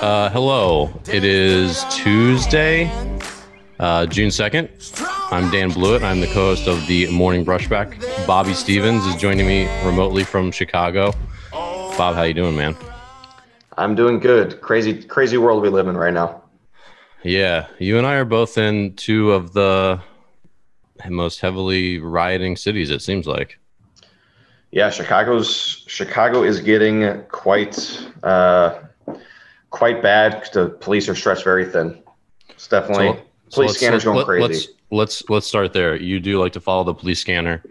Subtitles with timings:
[0.00, 0.92] Uh, hello.
[1.12, 2.88] It is Tuesday,
[3.80, 4.70] uh, June 2nd.
[5.32, 6.04] I'm Dan Blewett.
[6.04, 7.98] I'm the co-host of the Morning Brushback.
[8.28, 11.12] Bobby Stevens is joining me remotely from Chicago.
[11.50, 12.76] Bob, how you doing, man?
[13.76, 14.60] I'm doing good.
[14.60, 16.44] Crazy, crazy world we live in right now.
[17.24, 20.00] Yeah, you and I are both in two of the
[21.08, 22.90] most heavily rioting cities.
[22.90, 23.58] It seems like.
[24.74, 27.78] Yeah, Chicago's Chicago is getting quite
[28.24, 28.80] uh,
[29.70, 30.48] quite bad.
[30.52, 32.02] The police are stretched very thin.
[32.48, 33.16] It's definitely
[33.50, 34.42] so, police so scanners going let, crazy.
[34.42, 35.94] Let's let's let's start there.
[35.94, 37.62] You do like to follow the police scanner.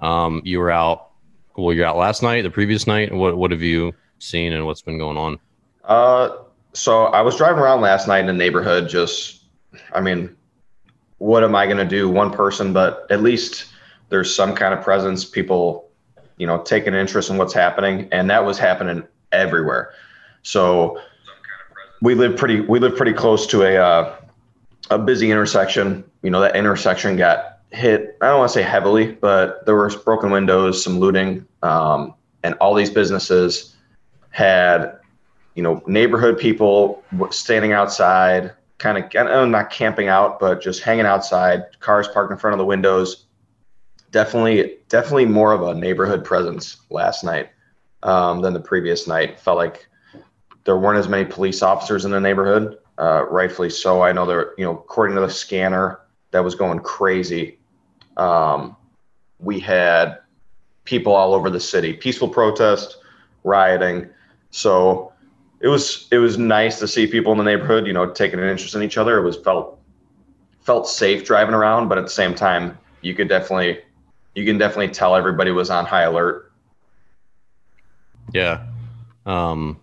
[0.00, 1.10] Um, you were out.
[1.58, 3.12] Well, you're out last night, the previous night.
[3.12, 5.38] What what have you seen and what's been going on?
[5.84, 6.38] Uh,
[6.72, 8.88] so I was driving around last night in the neighborhood.
[8.88, 9.44] Just,
[9.92, 10.34] I mean,
[11.18, 12.08] what am I going to do?
[12.08, 13.66] One person, but at least
[14.08, 15.22] there's some kind of presence.
[15.22, 15.85] People,
[16.36, 19.92] you know, taking interest in what's happening, and that was happening everywhere.
[20.42, 21.00] So
[22.02, 24.16] we live pretty we live pretty close to a uh,
[24.90, 26.04] a busy intersection.
[26.22, 28.16] You know, that intersection got hit.
[28.20, 32.54] I don't want to say heavily, but there were broken windows, some looting, um, and
[32.54, 33.74] all these businesses
[34.30, 34.98] had
[35.54, 41.64] you know neighborhood people standing outside, kind of not camping out, but just hanging outside.
[41.80, 43.25] Cars parked in front of the windows.
[44.16, 47.50] Definitely, definitely more of a neighborhood presence last night
[48.02, 49.38] um, than the previous night.
[49.38, 49.86] Felt like
[50.64, 52.78] there weren't as many police officers in the neighborhood.
[52.98, 54.00] Uh, rightfully so.
[54.00, 56.00] I know there, you know, according to the scanner
[56.30, 57.58] that was going crazy.
[58.16, 58.74] Um,
[59.38, 60.20] we had
[60.84, 62.96] people all over the city, peaceful protest,
[63.44, 64.08] rioting.
[64.50, 65.12] So
[65.60, 68.48] it was it was nice to see people in the neighborhood, you know, taking an
[68.48, 69.18] interest in each other.
[69.18, 69.78] It was felt
[70.62, 73.80] felt safe driving around, but at the same time, you could definitely
[74.36, 76.52] you can definitely tell everybody was on high alert.
[78.34, 78.66] Yeah.
[79.24, 79.80] Um,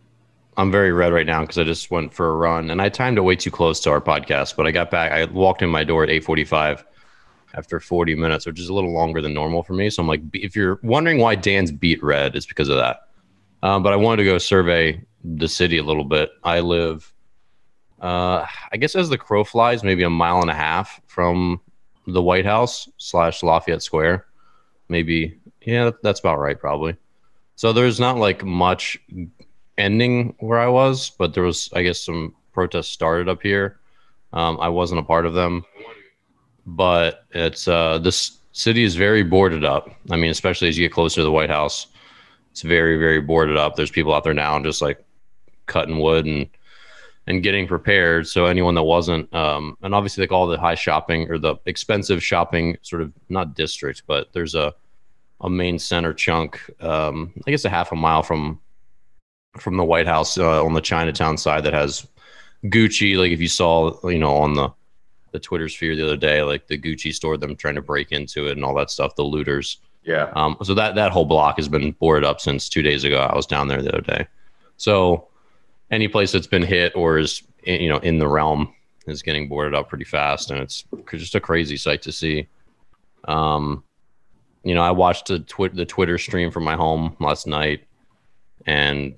[0.55, 3.17] I'm very red right now because I just went for a run and I timed
[3.17, 4.55] it way too close to our podcast.
[4.55, 5.11] But I got back.
[5.11, 6.85] I walked in my door at 8:45
[7.55, 9.89] after 40 minutes, which is a little longer than normal for me.
[9.89, 13.07] So I'm like, if you're wondering why Dan's beet red, it's because of that.
[13.63, 16.29] Um, but I wanted to go survey the city a little bit.
[16.43, 17.11] I live,
[18.01, 21.59] uh, I guess, as the crow flies, maybe a mile and a half from
[22.05, 24.27] the White House slash Lafayette Square.
[24.89, 26.95] Maybe, yeah, that's about right, probably.
[27.55, 28.97] So there's not like much
[29.77, 33.79] ending where I was, but there was, I guess, some protests started up here.
[34.33, 35.63] Um, I wasn't a part of them,
[36.65, 39.89] but it's uh, this city is very boarded up.
[40.09, 41.87] I mean, especially as you get closer to the White House,
[42.51, 43.75] it's very, very boarded up.
[43.75, 45.03] There's people out there now and just like
[45.65, 46.47] cutting wood and
[47.27, 48.27] and getting prepared.
[48.27, 52.23] So anyone that wasn't, um, and obviously like all the high shopping or the expensive
[52.23, 54.73] shopping sort of not district, but there's a
[55.41, 58.59] a main center chunk, um, I guess a half a mile from
[59.57, 62.07] from the White House uh, on the Chinatown side that has
[62.65, 63.17] Gucci.
[63.17, 64.69] Like if you saw, you know, on the
[65.31, 68.47] the Twitter sphere the other day, like the Gucci store, them trying to break into
[68.47, 69.79] it and all that stuff, the looters.
[70.03, 70.31] Yeah.
[70.35, 70.57] Um.
[70.63, 73.19] So that that whole block has been boarded up since two days ago.
[73.19, 74.27] I was down there the other day.
[74.77, 75.27] So
[75.91, 78.73] any place that's been hit or is you know in the realm
[79.07, 82.47] is getting boarded up pretty fast, and it's just a crazy sight to see.
[83.25, 83.83] Um,
[84.63, 87.83] you know, I watched the twi- the Twitter stream from my home last night,
[88.65, 89.15] and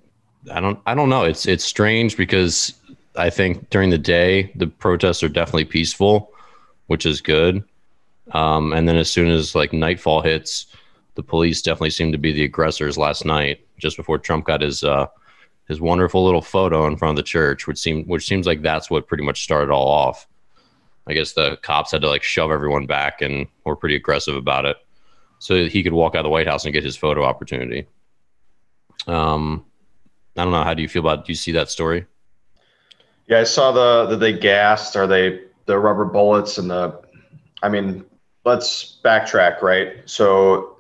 [0.51, 1.23] I don't I don't know.
[1.23, 2.73] It's it's strange because
[3.15, 6.31] I think during the day the protests are definitely peaceful,
[6.87, 7.63] which is good.
[8.31, 10.65] Um, and then as soon as like nightfall hits,
[11.13, 12.97] the police definitely seem to be the aggressors.
[12.97, 15.07] Last night, just before Trump got his uh,
[15.67, 18.89] his wonderful little photo in front of the church, which seemed which seems like that's
[18.89, 20.27] what pretty much started all off.
[21.07, 24.65] I guess the cops had to like shove everyone back and were pretty aggressive about
[24.65, 24.77] it,
[25.39, 27.87] so he could walk out of the White House and get his photo opportunity.
[29.07, 29.65] Um,
[30.37, 30.63] I don't know.
[30.63, 31.25] How do you feel about?
[31.25, 32.05] Do you see that story?
[33.27, 36.99] Yeah, I saw the that they gassed or they the rubber bullets and the.
[37.63, 38.05] I mean,
[38.43, 39.97] let's backtrack, right?
[40.05, 40.78] So,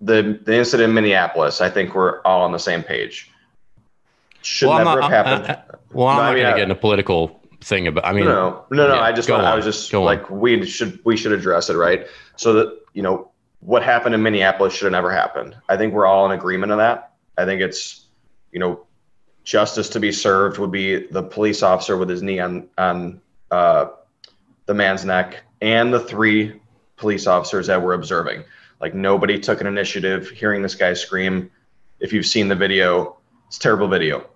[0.00, 3.30] the the incident in Minneapolis, I think we're all on the same page.
[4.46, 5.50] Should well, never not, have happened.
[5.50, 7.86] I, I, well, I'm no, not I mean, going to get in a political thing
[7.86, 8.06] about.
[8.06, 8.94] I mean, no, no, no.
[8.94, 12.06] Yeah, I just, I was just like, we should we should address it, right?
[12.36, 15.56] So that you know what happened in Minneapolis should have never happened.
[15.68, 17.12] I think we're all in agreement on that.
[17.36, 18.06] I think it's
[18.56, 18.86] you know,
[19.44, 23.20] justice to be served would be the police officer with his knee on on
[23.50, 23.86] uh,
[24.64, 26.58] the man's neck and the three
[26.96, 28.44] police officers that were observing.
[28.80, 30.30] Like nobody took an initiative.
[30.30, 31.50] Hearing this guy scream,
[32.00, 33.16] if you've seen the video,
[33.48, 34.26] it's terrible video.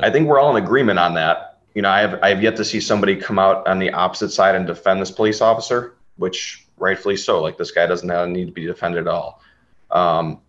[0.00, 1.60] I think we're all in agreement on that.
[1.74, 4.30] You know, I have I have yet to see somebody come out on the opposite
[4.30, 7.40] side and defend this police officer, which rightfully so.
[7.40, 9.42] Like this guy doesn't need to be defended at all.
[9.90, 10.40] Um,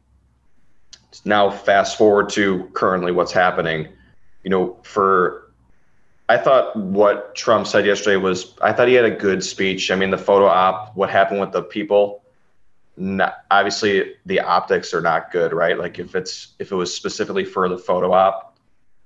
[1.26, 3.88] now, fast forward to currently what's happening.
[4.44, 5.52] You know, for
[6.30, 9.92] I thought what Trump said yesterday was I thought he had a good speech.
[9.92, 12.24] I mean, the photo op, what happened with the people.
[12.98, 15.80] Not, obviously, the optics are not good, right?
[15.80, 18.49] Like if it's if it was specifically for the photo op,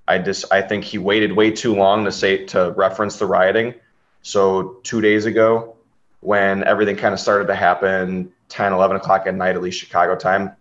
[0.08, 3.76] I just I think he waited way too long to say to reference the rioting.
[4.22, 5.76] So two days ago,
[6.20, 10.16] when everything kind of started to happen, 10, 11 o'clock at night, at least Chicago
[10.16, 10.56] time,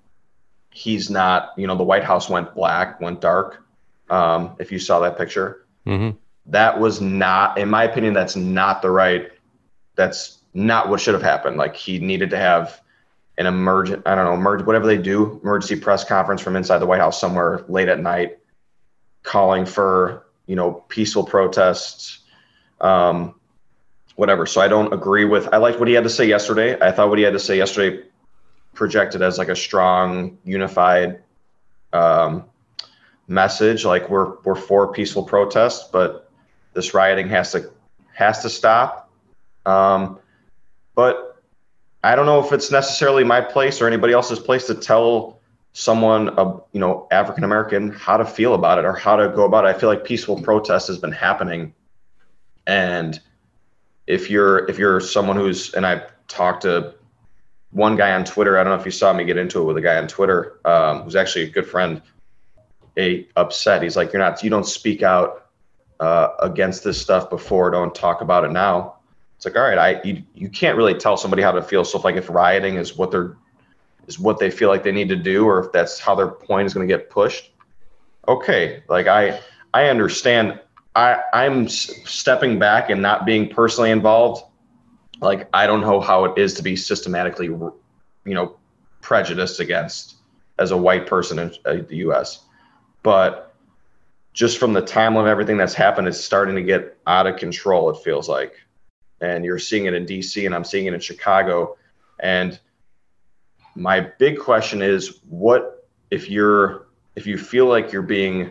[0.70, 3.64] he's not, you know, the White House went black, went dark.
[4.10, 6.16] Um, if you saw that picture, mm-hmm.
[6.46, 9.30] that was not, in my opinion, that's not the right,
[9.94, 11.56] that's not what should have happened.
[11.56, 12.80] Like he needed to have
[13.38, 16.86] an emergent, I don't know, emerge, whatever they do, emergency press conference from inside the
[16.86, 18.38] White House somewhere late at night,
[19.22, 22.20] calling for, you know, peaceful protests,
[22.80, 23.34] um,
[24.16, 24.46] whatever.
[24.46, 26.78] So I don't agree with, I liked what he had to say yesterday.
[26.80, 28.04] I thought what he had to say yesterday
[28.74, 31.22] projected as like a strong, unified
[31.92, 32.44] um,
[33.28, 33.84] message.
[33.84, 36.30] Like we're we're for peaceful protests, but
[36.75, 37.70] this rioting has to
[38.14, 39.10] has to stop.
[39.66, 40.18] Um,
[40.94, 41.42] but
[42.02, 45.40] I don't know if it's necessarily my place or anybody else's place to tell
[45.72, 46.34] someone,
[46.72, 49.69] you know, African American, how to feel about it or how to go about it.
[49.69, 51.74] I feel like peaceful protest has been happening,
[52.66, 53.19] and
[54.06, 56.94] if you're if you're someone who's and I've talked to
[57.72, 58.58] one guy on Twitter.
[58.58, 60.60] I don't know if you saw me get into it with a guy on Twitter
[60.64, 62.00] um, who's actually a good friend.
[62.98, 63.82] A upset.
[63.82, 64.42] He's like, "You're not.
[64.44, 65.48] You don't speak out
[65.98, 67.70] uh, against this stuff before.
[67.70, 68.96] Don't talk about it now."
[69.36, 71.84] It's like, all right, I you, you can't really tell somebody how to feel.
[71.84, 73.34] So if like if rioting is what they're
[74.06, 76.66] is what they feel like they need to do, or if that's how their point
[76.66, 77.50] is going to get pushed,
[78.28, 78.82] okay.
[78.88, 79.40] Like I
[79.72, 80.60] I understand.
[80.94, 84.44] I I'm stepping back and not being personally involved
[85.22, 87.75] like I don't know how it is to be systematically, you
[88.25, 88.56] know,
[89.00, 90.16] prejudiced against
[90.58, 92.44] as a white person in uh, the U.S.
[93.02, 93.54] But
[94.32, 97.88] just from the timeline of everything that's happened, it's starting to get out of control.
[97.90, 98.54] It feels like,
[99.20, 100.44] and you're seeing it in D.C.
[100.44, 101.76] and I'm seeing it in Chicago.
[102.19, 102.58] And
[103.74, 106.86] my big question is, what if you're
[107.16, 108.50] if you feel like you're being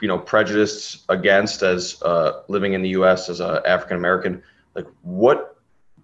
[0.00, 3.28] you know prejudiced against as uh, living in the U.S.
[3.28, 4.42] as an African American,
[4.74, 5.56] like what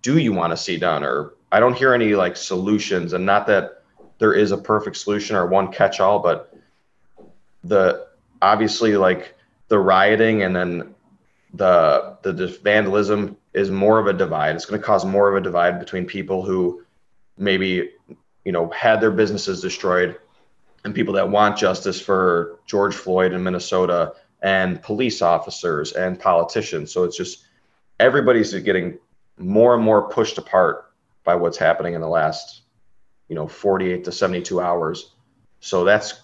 [0.03, 1.03] do you want to see done?
[1.03, 3.83] Or I don't hear any like solutions, and not that
[4.19, 6.55] there is a perfect solution or one catch all, but
[7.63, 8.07] the
[8.43, 9.35] obviously like
[9.69, 10.95] the rioting and then
[11.55, 14.57] the the vandalism is more of a divide.
[14.57, 16.83] It's going to cause more of a divide between people who
[17.39, 17.91] maybe
[18.45, 20.19] you know had their businesses destroyed
[20.85, 26.93] and people that want justice for George Floyd in Minnesota and police officers and politicians.
[26.93, 27.47] So it's just
[27.99, 28.99] everybody's getting
[29.39, 30.93] more and more pushed apart
[31.25, 32.63] by what's happening in the last,
[33.29, 35.13] you know, 48 to 72 hours.
[35.61, 36.21] So that's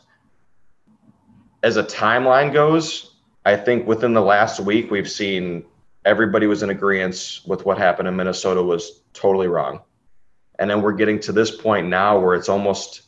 [1.63, 3.15] as a timeline goes,
[3.45, 5.65] I think within the last week we've seen
[6.05, 9.81] everybody was in agreement with what happened in Minnesota was totally wrong.
[10.61, 13.03] And then we're getting to this point now where it's almost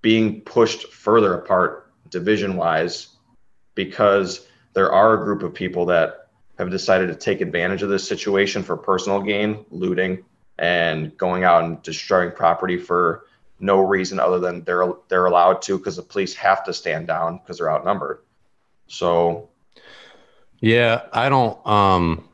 [0.00, 3.08] being pushed further apart division wise
[3.74, 8.06] because there are a group of people that have decided to take advantage of this
[8.06, 10.24] situation for personal gain, looting,
[10.58, 13.24] and going out and destroying property for
[13.58, 17.38] no reason other than they're they're allowed to because the police have to stand down
[17.38, 18.20] because they're outnumbered.
[18.86, 19.48] So
[20.60, 22.28] yeah, I don't um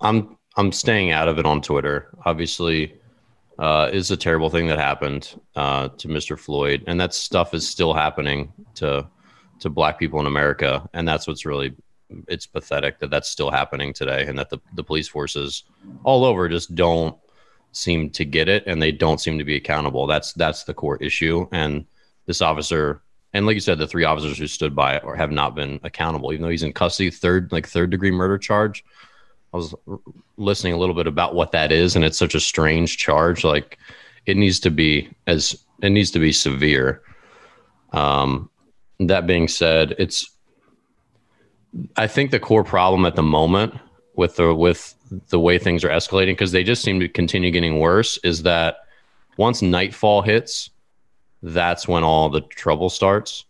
[0.00, 2.08] I'm I'm staying out of it on Twitter.
[2.24, 2.94] Obviously,
[3.58, 6.38] uh, is a terrible thing that happened uh, to Mr.
[6.38, 9.06] Floyd, and that stuff is still happening to
[9.58, 11.74] to Black people in America, and that's what's really
[12.28, 15.64] it's pathetic that that's still happening today and that the, the police forces
[16.04, 17.16] all over just don't
[17.72, 20.96] seem to get it and they don't seem to be accountable that's that's the core
[20.98, 21.84] issue and
[22.26, 23.02] this officer
[23.34, 25.78] and like you said the three officers who stood by it or have not been
[25.82, 28.84] accountable even though he's in custody third like third degree murder charge
[29.52, 29.74] i was
[30.36, 33.44] listening a little bit about what that is and it's such a strange charge.
[33.44, 33.78] Like
[34.26, 37.02] it needs to be as it needs to be severe.
[37.92, 38.50] Um
[39.00, 40.36] that being said it's
[41.96, 43.74] I think the core problem at the moment
[44.14, 44.94] with the with
[45.28, 48.78] the way things are escalating because they just seem to continue getting worse is that
[49.36, 50.70] once nightfall hits,
[51.42, 53.44] that's when all the trouble starts.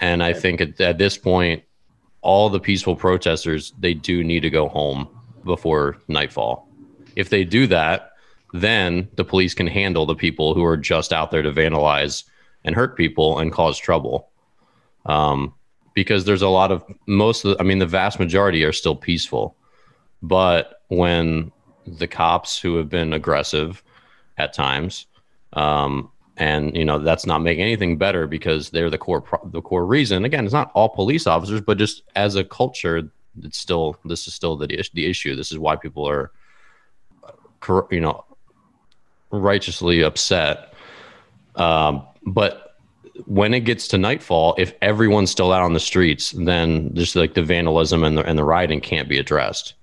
[0.00, 1.64] And I think at, at this point,
[2.28, 5.08] all the peaceful protesters they do need to go home
[5.44, 6.68] before nightfall.
[7.16, 8.12] If they do that,
[8.52, 12.24] then the police can handle the people who are just out there to vandalize
[12.64, 14.16] and hurt people and cause trouble.
[15.06, 15.54] Um,
[15.94, 18.96] because there's a lot of most of the, I mean the vast majority are still
[18.96, 19.56] peaceful.
[20.20, 21.52] But when
[21.86, 23.82] the cops who have been aggressive
[24.36, 25.06] at times
[25.54, 29.60] Um, and you know that's not making anything better because they're the core pro- the
[29.60, 30.24] core reason.
[30.24, 33.10] Again, it's not all police officers, but just as a culture,
[33.42, 35.34] it's still this is still the the issue.
[35.34, 36.30] This is why people are,
[37.90, 38.24] you know,
[39.30, 40.72] righteously upset.
[41.56, 42.76] Um, but
[43.26, 47.34] when it gets to nightfall, if everyone's still out on the streets, then just like
[47.34, 49.74] the vandalism and the and the rioting can't be addressed,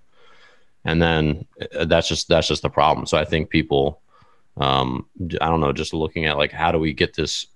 [0.85, 1.45] and then
[1.77, 3.05] uh, that's just that's just the problem.
[3.05, 4.01] So I think people,
[4.57, 5.07] um,
[5.41, 7.47] I don't know, just looking at like how do we get this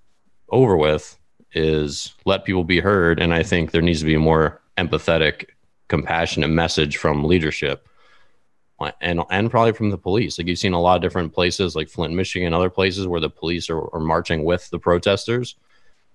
[0.50, 1.18] over with
[1.52, 5.46] is let people be heard, and I think there needs to be a more empathetic,
[5.88, 7.86] compassionate message from leadership
[9.00, 10.38] and and probably from the police.
[10.38, 13.30] Like you've seen a lot of different places, like Flint, Michigan, other places where the
[13.30, 15.56] police are, are marching with the protesters,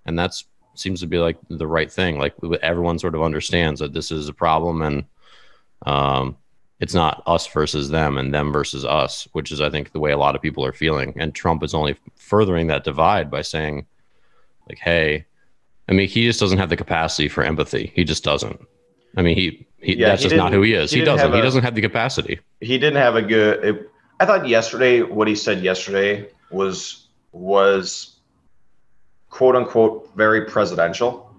[0.05, 2.17] and that's seems to be like the right thing.
[2.17, 5.05] Like everyone sort of understands that this is a problem, and
[5.85, 6.37] um,
[6.79, 10.11] it's not us versus them and them versus us, which is I think the way
[10.11, 11.13] a lot of people are feeling.
[11.17, 13.85] And Trump is only furthering that divide by saying,
[14.67, 15.25] like, hey,
[15.87, 17.91] I mean, he just doesn't have the capacity for empathy.
[17.95, 18.59] He just doesn't.
[19.15, 20.91] I mean, he, he yeah, that's he just not who he is.
[20.91, 21.31] He, he doesn't.
[21.31, 22.39] A, he doesn't have the capacity.
[22.59, 23.63] He didn't have a good.
[23.63, 23.89] It,
[24.19, 28.17] I thought yesterday what he said yesterday was was
[29.29, 31.31] quote unquote very presidential.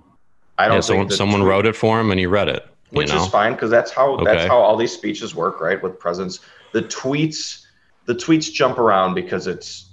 [0.57, 0.77] I don't.
[0.77, 2.67] Yeah, someone someone wrote it for him and he read it.
[2.97, 3.23] Which know?
[3.23, 4.25] is fine because that's how okay.
[4.25, 5.83] that's how all these speeches work, right?
[5.83, 6.41] With presidents,
[6.73, 7.65] the tweets
[8.07, 9.91] the tweets jump around because it's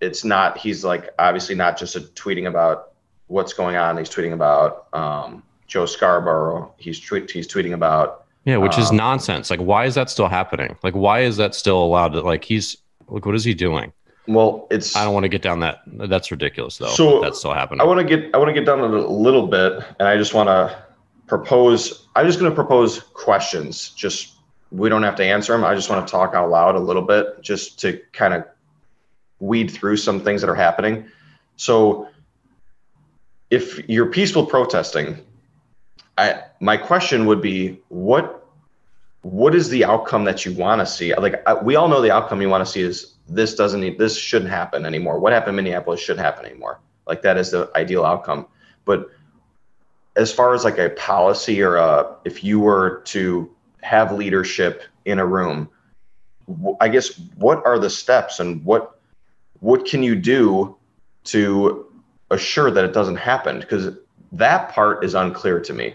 [0.00, 0.58] it's not.
[0.58, 2.92] He's like obviously not just a tweeting about
[3.26, 3.98] what's going on.
[3.98, 4.88] He's tweeting about.
[4.92, 6.72] Um, Joe Scarborough.
[6.76, 9.50] He's tweet, he's tweeting about yeah, which um, is nonsense.
[9.50, 10.76] Like, why is that still happening?
[10.82, 12.20] Like, why is that still allowed to?
[12.20, 12.76] Like, he's
[13.08, 13.92] like, what is he doing?
[14.26, 14.94] Well, it's.
[14.94, 15.80] I don't want to get down that.
[15.86, 16.88] That's ridiculous, though.
[16.88, 17.80] So that's still happening.
[17.80, 18.34] I want to get.
[18.34, 20.83] I want to get down a little bit, and I just want to
[21.26, 22.08] propose.
[22.14, 23.90] I'm just going to propose questions.
[23.90, 24.34] Just
[24.70, 25.64] we don't have to answer them.
[25.64, 28.44] I just want to talk out loud a little bit, just to kind of
[29.40, 31.06] weed through some things that are happening.
[31.56, 32.08] So,
[33.50, 35.18] if you're peaceful protesting,
[36.18, 38.44] I my question would be what
[39.22, 41.14] what is the outcome that you want to see?
[41.14, 43.98] Like I, we all know the outcome you want to see is this doesn't need
[43.98, 45.18] this shouldn't happen anymore.
[45.18, 46.80] What happened in Minneapolis shouldn't happen anymore.
[47.06, 48.46] Like that is the ideal outcome.
[48.84, 49.10] But
[50.16, 53.50] as far as like a policy or a, if you were to
[53.82, 55.68] have leadership in a room,
[56.80, 58.98] I guess what are the steps and what
[59.60, 60.76] what can you do
[61.24, 61.86] to
[62.30, 63.60] assure that it doesn't happen?
[63.60, 63.96] Because
[64.32, 65.94] that part is unclear to me.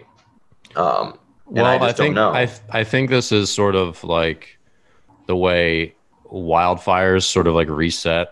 [0.76, 4.58] Um, well, I, I think I I think this is sort of like
[5.28, 5.96] the way
[6.26, 8.30] wildfires sort of like reset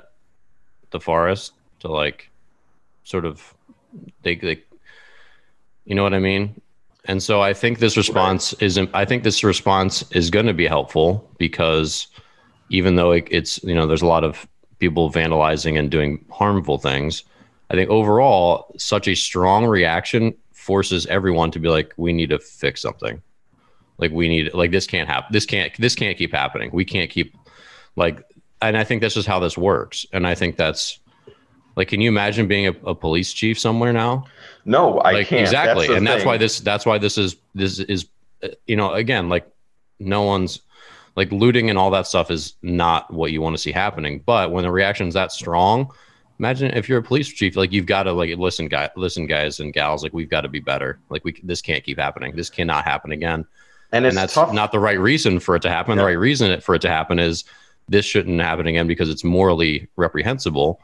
[0.92, 2.30] the forest to like
[3.04, 3.54] sort of
[4.22, 4.64] they they
[5.88, 6.62] you know what I mean?
[7.06, 8.64] And so I think this response right.
[8.64, 12.08] is I think this response is going to be helpful because
[12.70, 14.46] even though it, it's you know there's a lot of
[14.80, 17.24] people vandalizing and doing harmful things,
[17.72, 22.40] I think overall such a strong reaction forces everyone to be like, we need to
[22.40, 23.22] fix something.
[23.98, 25.32] Like we need like this can't happen.
[25.32, 26.70] This can't this can't keep happening.
[26.74, 27.34] We can't keep
[27.96, 28.22] like
[28.62, 30.06] and I think this is how this works.
[30.12, 31.00] And I think that's
[31.78, 34.26] like can you imagine being a, a police chief somewhere now?
[34.66, 35.42] No, I like, can't.
[35.42, 35.88] Exactly.
[35.88, 38.08] That's and that's why this that's why this is this is
[38.66, 39.48] you know, again, like
[40.00, 40.62] no one's
[41.16, 44.22] like looting and all that stuff is not what you want to see happening.
[44.26, 45.92] But when the reaction is that strong,
[46.40, 49.60] imagine if you're a police chief like you've got to like listen guy listen guys
[49.60, 52.50] and gals like we've got to be better like we this can't keep happening this
[52.50, 53.44] cannot happen again
[53.92, 54.54] and, and that's tough.
[54.54, 56.04] not the right reason for it to happen yeah.
[56.04, 57.44] the right reason for it to happen is
[57.90, 60.80] this shouldn't happen again because it's morally reprehensible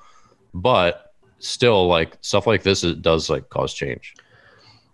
[0.53, 4.13] but still like stuff like this it does like cause change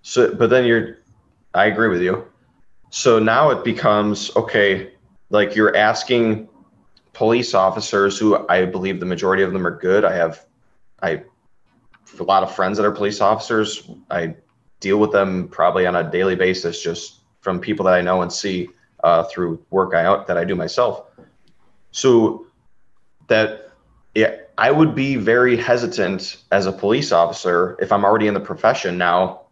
[0.01, 0.97] so but then you're
[1.53, 2.25] i agree with you
[2.89, 4.91] so now it becomes okay
[5.29, 6.47] like you're asking
[7.13, 10.45] police officers who i believe the majority of them are good i have
[11.01, 11.23] I
[12.19, 13.89] a lot of friends that are police officers.
[14.09, 14.35] I
[14.79, 18.31] deal with them probably on a daily basis, just from people that I know and
[18.31, 18.69] see
[19.03, 21.05] uh, through work I out that I do myself.
[21.91, 22.47] So
[23.27, 23.71] that
[24.15, 28.41] yeah, I would be very hesitant as a police officer if I'm already in the
[28.41, 29.43] profession now.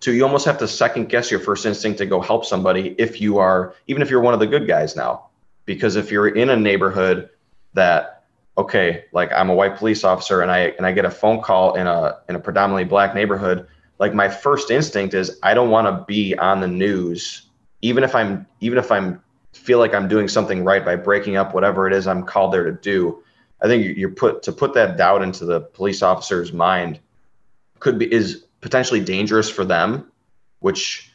[0.00, 3.20] To you almost have to second guess your first instinct to go help somebody if
[3.20, 5.28] you are even if you're one of the good guys now,
[5.64, 7.30] because if you're in a neighborhood
[7.74, 8.24] that
[8.58, 11.76] okay, like I'm a white police officer and I and I get a phone call
[11.76, 13.68] in a in a predominantly black neighborhood,
[14.00, 17.42] like my first instinct is I don't want to be on the news,
[17.80, 19.22] even if I'm even if I'm
[19.52, 22.64] feel like I'm doing something right by breaking up whatever it is I'm called there
[22.64, 23.22] to do.
[23.62, 26.98] I think you're put to put that doubt into the police officer's mind
[27.78, 30.10] could be is potentially dangerous for them,
[30.60, 31.12] which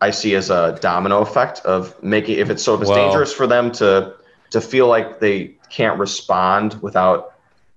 [0.00, 3.32] I see as a domino effect of making if it's so if it's well, dangerous
[3.32, 4.14] for them to
[4.50, 7.34] to feel like they can't respond without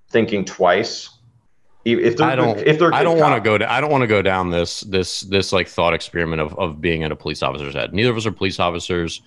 [0.09, 1.09] thinking twice.
[1.83, 2.59] If they're, I don't.
[2.59, 3.57] if they're, I don't want to go.
[3.57, 6.79] To, I don't want to go down this this this like thought experiment of of
[6.79, 7.91] being in a police officer's head.
[7.91, 9.21] Neither of us are police officers.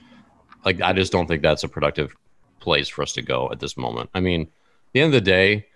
[0.64, 2.14] Like I just don't think that's a productive
[2.64, 4.10] place for us to go at this moment.
[4.14, 4.48] I mean, at
[4.92, 5.66] the end of the day,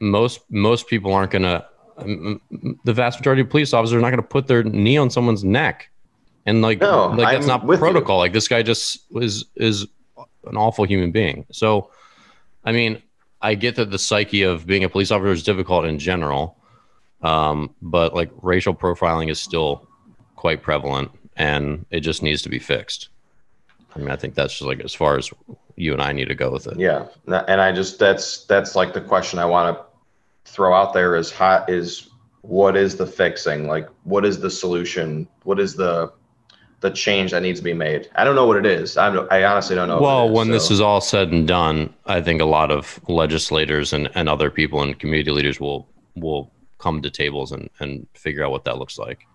[0.00, 1.64] most most people aren't gonna.
[1.98, 2.40] um,
[2.84, 5.44] The vast majority of police officers are not going to put their knee on someone's
[5.44, 5.90] neck,
[6.46, 7.84] and like No, like that's I'm not with you.
[7.86, 8.18] protocol.
[8.24, 8.86] Like this guy just
[9.26, 9.86] is is
[10.50, 11.44] an awful human being.
[11.52, 11.90] So,
[12.64, 13.02] I mean,
[13.42, 16.56] I get that the psyche of being a police officer is difficult in general,
[17.22, 19.86] um, but like racial profiling is still
[20.36, 23.08] quite prevalent, and it just needs to be fixed.
[23.94, 25.30] I mean, I think that's just like as far as
[25.76, 26.78] you and I need to go with it.
[26.78, 29.84] Yeah, and I just that's that's like the question I want to
[30.50, 32.08] throw out there is how is
[32.42, 33.66] what is the fixing?
[33.66, 35.28] Like, what is the solution?
[35.44, 36.12] What is the
[36.80, 38.08] the change that needs to be made?
[38.14, 38.96] I don't know what it is.
[38.96, 40.00] I don't, I honestly don't know.
[40.00, 43.92] Well, is, when this is all said and done, I think a lot of legislators
[43.92, 48.44] and, and other people and community leaders will will come to tables and, and figure
[48.44, 49.26] out what that looks like.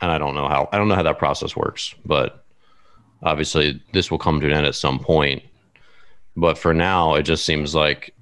[0.00, 2.41] And I don't know how I don't know how that process works, but
[3.22, 5.42] obviously this will come to an end at some point.
[6.36, 8.14] But for now, it just seems like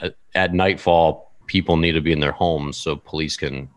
[0.00, 3.68] uh, at nightfall, people need to be in their homes so police can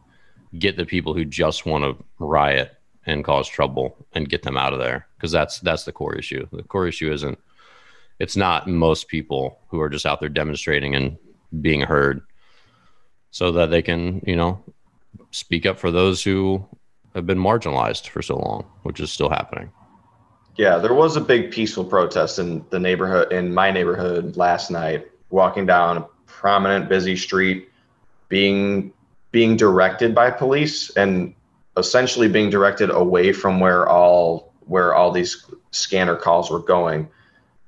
[0.58, 4.74] get the people who just want to riot and cause trouble and get them out
[4.74, 6.48] of there because that's that's the core issue.
[6.52, 7.38] The core issue isn't
[8.20, 11.18] it's not most people who are just out there demonstrating and
[11.62, 12.22] being heard
[13.32, 14.62] so that they can, you know,
[15.32, 16.66] speak up for those who
[17.16, 19.72] have been marginalized for so long, which is still happening.
[20.60, 25.10] Yeah, there was a big peaceful protest in the neighborhood in my neighborhood last night,
[25.30, 27.70] walking down a prominent busy street,
[28.28, 28.92] being
[29.32, 31.34] being directed by police and
[31.78, 37.08] essentially being directed away from where all where all these scanner calls were going.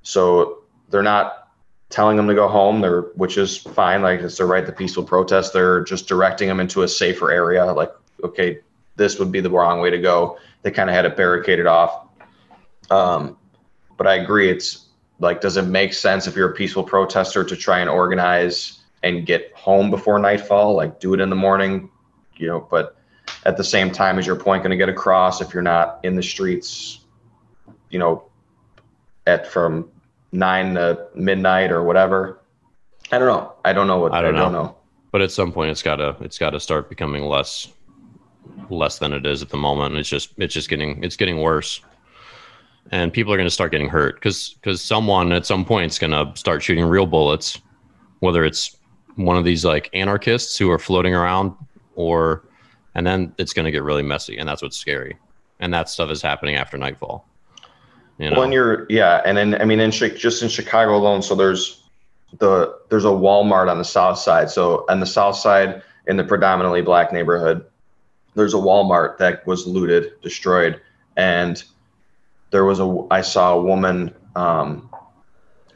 [0.03, 0.57] So
[0.89, 1.47] they're not
[1.91, 5.05] telling them to go home, they're which is fine, like it's their right to peaceful
[5.05, 5.53] protest.
[5.53, 8.59] They're just directing them into a safer area, like, okay,
[8.97, 10.37] this would be the wrong way to go.
[10.63, 12.09] They kind of had it barricaded off.
[12.91, 13.37] Um,
[13.97, 14.49] but I agree.
[14.49, 14.87] It's
[15.19, 19.25] like, does it make sense if you're a peaceful protester to try and organize and
[19.25, 20.75] get home before nightfall?
[20.75, 21.89] Like, do it in the morning,
[22.35, 22.67] you know.
[22.69, 22.97] But
[23.45, 26.15] at the same time, is your point going to get across if you're not in
[26.15, 26.99] the streets,
[27.89, 28.25] you know,
[29.25, 29.89] at from
[30.31, 32.41] nine to midnight or whatever?
[33.11, 33.53] I don't know.
[33.65, 34.49] I don't know what I don't know.
[34.49, 34.75] know.
[35.11, 37.67] But at some point it's gotta it's gotta start becoming less
[38.69, 39.91] less than it is at the moment.
[39.91, 41.81] And it's just it's just getting it's getting worse.
[42.89, 46.31] And people are gonna start getting hurt because because someone at some point is gonna
[46.35, 47.59] start shooting real bullets,
[48.19, 48.75] whether it's
[49.15, 51.53] one of these like anarchists who are floating around
[51.95, 52.43] or
[52.95, 55.17] and then it's gonna get really messy and that's what's scary.
[55.59, 57.27] And that stuff is happening after nightfall.
[58.21, 58.39] You know?
[58.39, 61.83] When you're, yeah, and then I mean, in just in Chicago alone, so there's
[62.37, 64.49] the there's a Walmart on the south side.
[64.49, 67.65] So on the south side, in the predominantly black neighborhood,
[68.35, 70.79] there's a Walmart that was looted, destroyed,
[71.17, 71.63] and
[72.51, 74.89] there was a I saw a woman um,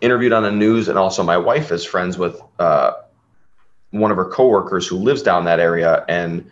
[0.02, 2.94] interviewed on the news, and also my wife is friends with uh,
[3.92, 6.50] one of her coworkers who lives down that area, and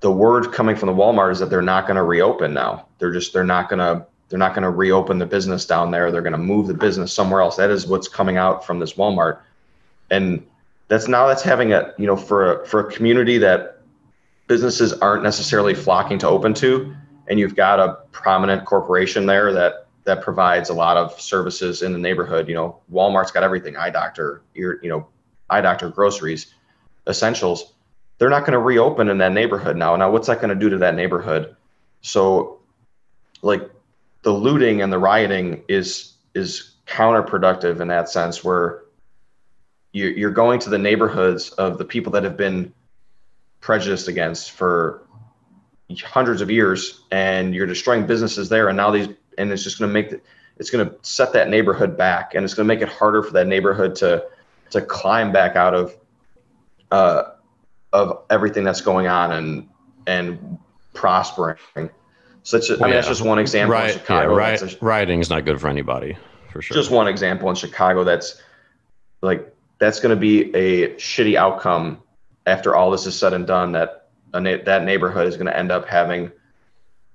[0.00, 2.86] the word coming from the Walmart is that they're not going to reopen now.
[2.98, 6.10] They're just they're not going to they're not going to reopen the business down there.
[6.10, 7.56] They're going to move the business somewhere else.
[7.56, 9.40] That is what's coming out from this Walmart,
[10.10, 10.44] and
[10.88, 13.82] that's now that's having a you know for a, for a community that
[14.46, 16.94] businesses aren't necessarily flocking to open to,
[17.28, 21.92] and you've got a prominent corporation there that that provides a lot of services in
[21.92, 22.48] the neighborhood.
[22.48, 25.06] You know, Walmart's got everything: eye doctor, ear, you know,
[25.48, 26.54] eye doctor, groceries,
[27.08, 27.74] essentials.
[28.18, 29.96] They're not going to reopen in that neighborhood now.
[29.96, 31.56] Now, what's that going to do to that neighborhood?
[32.02, 32.60] So,
[33.42, 33.68] like
[34.22, 38.82] the looting and the rioting is is counterproductive in that sense where
[39.92, 42.72] you, you're going to the neighborhoods of the people that have been
[43.60, 45.06] prejudiced against for
[45.96, 49.88] hundreds of years and you're destroying businesses there and now these and it's just going
[49.88, 50.20] to make the,
[50.58, 53.32] it's going to set that neighborhood back and it's going to make it harder for
[53.32, 54.24] that neighborhood to
[54.70, 55.94] to climb back out of
[56.90, 57.24] uh
[57.92, 59.68] of everything that's going on and
[60.06, 60.58] and
[60.94, 61.56] prospering
[62.44, 62.94] such a, I mean, Yeah.
[62.96, 63.74] that's just one example.
[63.76, 64.60] in Right, yeah, right.
[64.60, 66.16] A- Rioting is not good for anybody,
[66.50, 66.74] for sure.
[66.74, 68.02] just one example in Chicago.
[68.04, 68.40] That's
[69.20, 72.02] like that's going to be a shitty outcome
[72.46, 73.72] after all this is said and done.
[73.72, 74.01] That
[74.40, 76.30] na- that neighborhood is going to end up having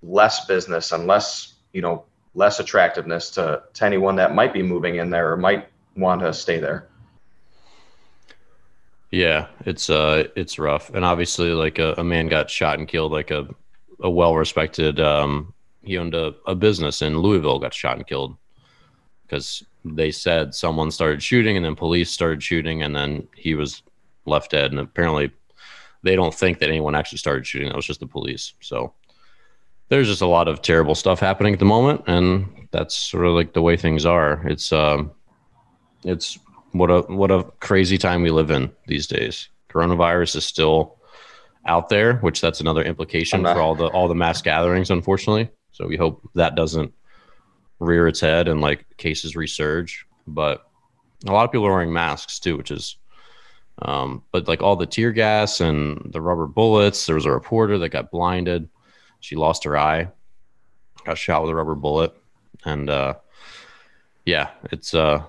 [0.04, 4.96] less business and less, you know, less attractiveness to to anyone that might be moving
[4.96, 6.88] in there or might want to stay there.
[9.12, 13.12] Yeah, it's uh, it's rough, and obviously, like a, a man got shot and killed.
[13.12, 13.48] Like a
[14.02, 18.38] a well respected, um, he owned a, a business in Louisville, got shot and killed
[19.26, 23.84] because they said someone started shooting and then police started shooting and then he was
[24.26, 25.32] left dead and apparently
[26.04, 27.70] they don't think that anyone actually started shooting.
[27.70, 28.54] That was just the police.
[28.60, 28.94] So
[29.90, 33.34] there's just a lot of terrible stuff happening at the moment and that's sort of
[33.34, 34.46] like the way things are.
[34.48, 35.12] It's um
[36.04, 36.38] it's
[36.72, 39.50] what a what a crazy time we live in these days.
[39.70, 40.98] Coronavirus is still
[41.66, 45.50] out there which that's another implication for all the all the mass gatherings unfortunately.
[45.72, 46.94] So we hope that doesn't
[47.80, 50.04] rear its head and like cases resurge.
[50.26, 50.68] But
[51.26, 52.98] a lot of people are wearing masks too, which is,
[53.82, 57.06] um, but like all the tear gas and the rubber bullets.
[57.06, 58.70] There was a reporter that got blinded.
[59.20, 60.10] She lost her eye,
[61.06, 62.14] got shot with a rubber bullet,
[62.66, 63.16] and uh,
[64.26, 65.24] yeah, it's uh,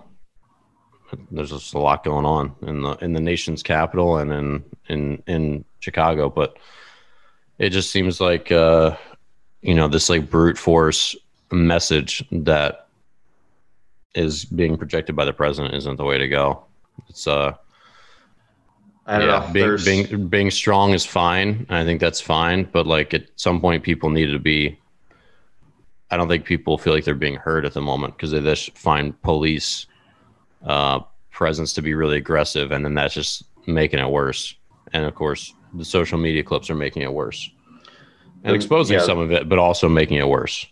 [1.30, 5.22] there's just a lot going on in the in the nation's capital and in in
[5.26, 6.56] in Chicago, but
[7.58, 8.96] it just seems like uh,
[9.62, 11.16] you know this like brute force
[11.50, 12.88] message that
[14.14, 16.64] is being projected by the president isn't the way to go.
[17.08, 17.54] It's uh
[19.08, 19.78] I don't yeah, know.
[19.78, 21.66] Being, being being strong is fine.
[21.70, 24.78] I think that's fine, but like at some point, people need to be.
[26.10, 28.76] I don't think people feel like they're being heard at the moment because they just
[28.76, 29.86] find police
[30.64, 34.54] uh, presence to be really aggressive, and then that's just making it worse.
[34.92, 37.50] And of course, the social media clips are making it worse
[38.44, 39.04] and, and exposing yeah.
[39.04, 40.66] some of it, but also making it worse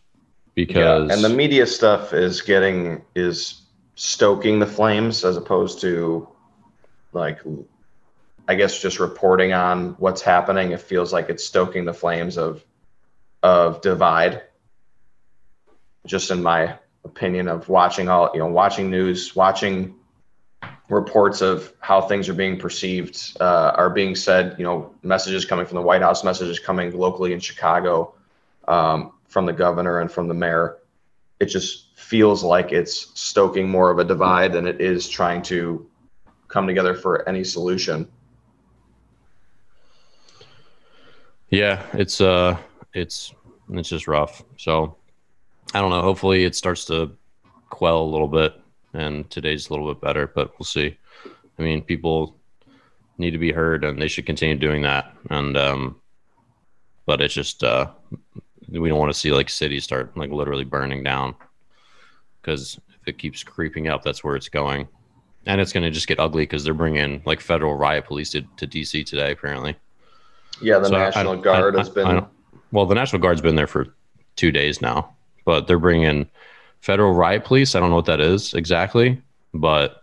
[0.54, 3.62] because yeah, and the media stuff is getting is
[3.94, 6.28] stoking the flames as opposed to
[7.12, 7.38] like
[8.48, 10.72] I guess just reporting on what's happening.
[10.72, 12.64] It feels like it's stoking the flames of
[13.42, 14.42] of divide.
[16.06, 19.96] Just in my opinion of watching all you know, watching news, watching
[20.88, 24.54] reports of how things are being perceived, uh, are being said.
[24.58, 28.14] You know, messages coming from the White House, messages coming locally in Chicago.
[28.68, 30.78] Um, from the governor and from the mayor.
[31.40, 35.86] It just feels like it's stoking more of a divide than it is trying to
[36.48, 38.08] come together for any solution.
[41.50, 42.56] Yeah, it's uh
[42.92, 43.32] it's
[43.70, 44.42] it's just rough.
[44.56, 44.96] So
[45.74, 46.02] I don't know.
[46.02, 47.12] Hopefully it starts to
[47.70, 48.54] quell a little bit
[48.92, 50.96] and today's a little bit better, but we'll see.
[51.58, 52.36] I mean, people
[53.18, 55.14] need to be heard and they should continue doing that.
[55.30, 56.00] And um
[57.04, 57.90] but it's just uh
[58.68, 61.34] we don't want to see like cities start like literally burning down
[62.40, 64.88] because if it keeps creeping up, that's where it's going.
[65.46, 68.42] And it's going to just get ugly because they're bringing like federal riot police to,
[68.56, 69.76] to DC today, apparently.
[70.60, 72.26] Yeah, the so National I, Guard I, has been.
[72.72, 73.94] well, the National Guard's been there for
[74.36, 75.14] two days now,
[75.44, 76.28] but they're bringing
[76.80, 77.74] federal riot police.
[77.74, 79.20] I don't know what that is exactly,
[79.52, 80.02] but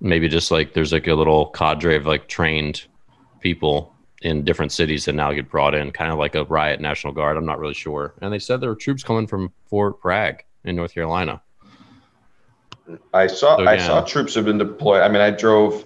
[0.00, 2.84] maybe just like there's like a little cadre of like trained
[3.40, 7.12] people in different cities that now get brought in, kind of like a riot National
[7.12, 7.36] Guard.
[7.36, 8.14] I'm not really sure.
[8.20, 11.40] And they said there were troops coming from Fort Bragg in North Carolina.
[13.14, 15.02] I saw so, I saw troops have been deployed.
[15.02, 15.84] I mean, I drove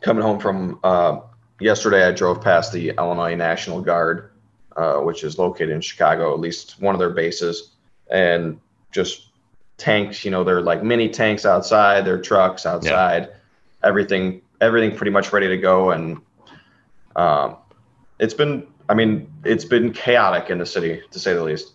[0.00, 1.20] coming home from uh,
[1.60, 2.06] yesterday.
[2.06, 4.30] I drove past the Illinois National Guard,
[4.76, 7.70] uh, which is located in Chicago, at least one of their bases,
[8.10, 8.60] and
[8.92, 9.28] just
[9.76, 10.24] tanks.
[10.24, 12.04] You know, they're like mini tanks outside.
[12.04, 13.28] Their trucks outside.
[13.30, 13.36] Yeah.
[13.82, 16.20] Everything everything pretty much ready to go and
[17.16, 17.56] um,
[18.18, 21.72] it's been, I mean, it's been chaotic in the city to say the least.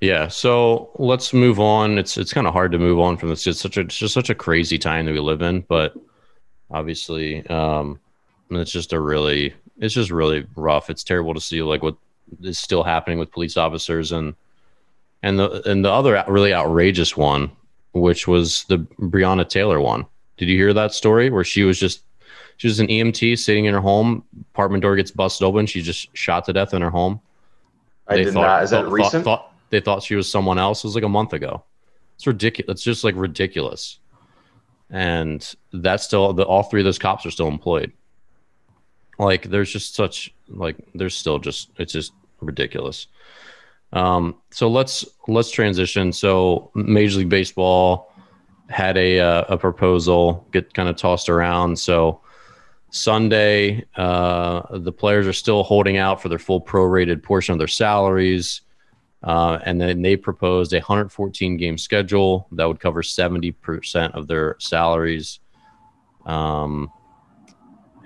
[0.00, 1.96] Yeah, so let's move on.
[1.96, 3.46] It's it's kind of hard to move on from this.
[3.46, 5.94] It's such a it's just such a crazy time that we live in, but
[6.70, 7.98] obviously, um,
[8.50, 10.90] it's just a really it's just really rough.
[10.90, 11.96] It's terrible to see like what
[12.42, 14.34] is still happening with police officers and
[15.22, 17.50] and the and the other really outrageous one,
[17.92, 20.06] which was the Breonna Taylor one.
[20.36, 22.02] Did you hear that story where she was just
[22.56, 24.24] she was an EMT sitting in her home.
[24.52, 25.66] Apartment door gets busted open.
[25.66, 27.20] She just shot to death in her home.
[28.08, 28.62] I they did thought, not.
[28.62, 29.24] Is that thought, recent?
[29.24, 30.84] Thought, thought, they thought she was someone else.
[30.84, 31.64] It was like a month ago.
[32.14, 32.76] It's ridiculous.
[32.76, 33.98] It's just like ridiculous.
[34.90, 37.92] And that's still the all three of those cops are still employed.
[39.18, 43.06] Like there's just such like there's still just it's just ridiculous.
[43.92, 46.12] Um, so let's let's transition.
[46.12, 48.12] So Major League Baseball
[48.68, 51.78] had a uh, a proposal get kind of tossed around.
[51.78, 52.20] So
[52.90, 57.68] Sunday, uh, the players are still holding out for their full prorated portion of their
[57.68, 58.62] salaries.
[59.22, 64.56] Uh, and then they proposed a 114 game schedule that would cover 70% of their
[64.60, 65.40] salaries.
[66.24, 66.92] Um,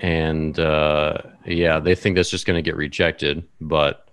[0.01, 4.09] and uh, yeah, they think that's just going to get rejected, but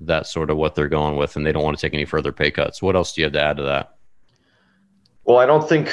[0.00, 2.32] that's sort of what they're going with, and they don't want to take any further
[2.32, 2.82] pay cuts.
[2.82, 3.96] What else do you have to add to that?
[5.24, 5.92] Well, I don't think,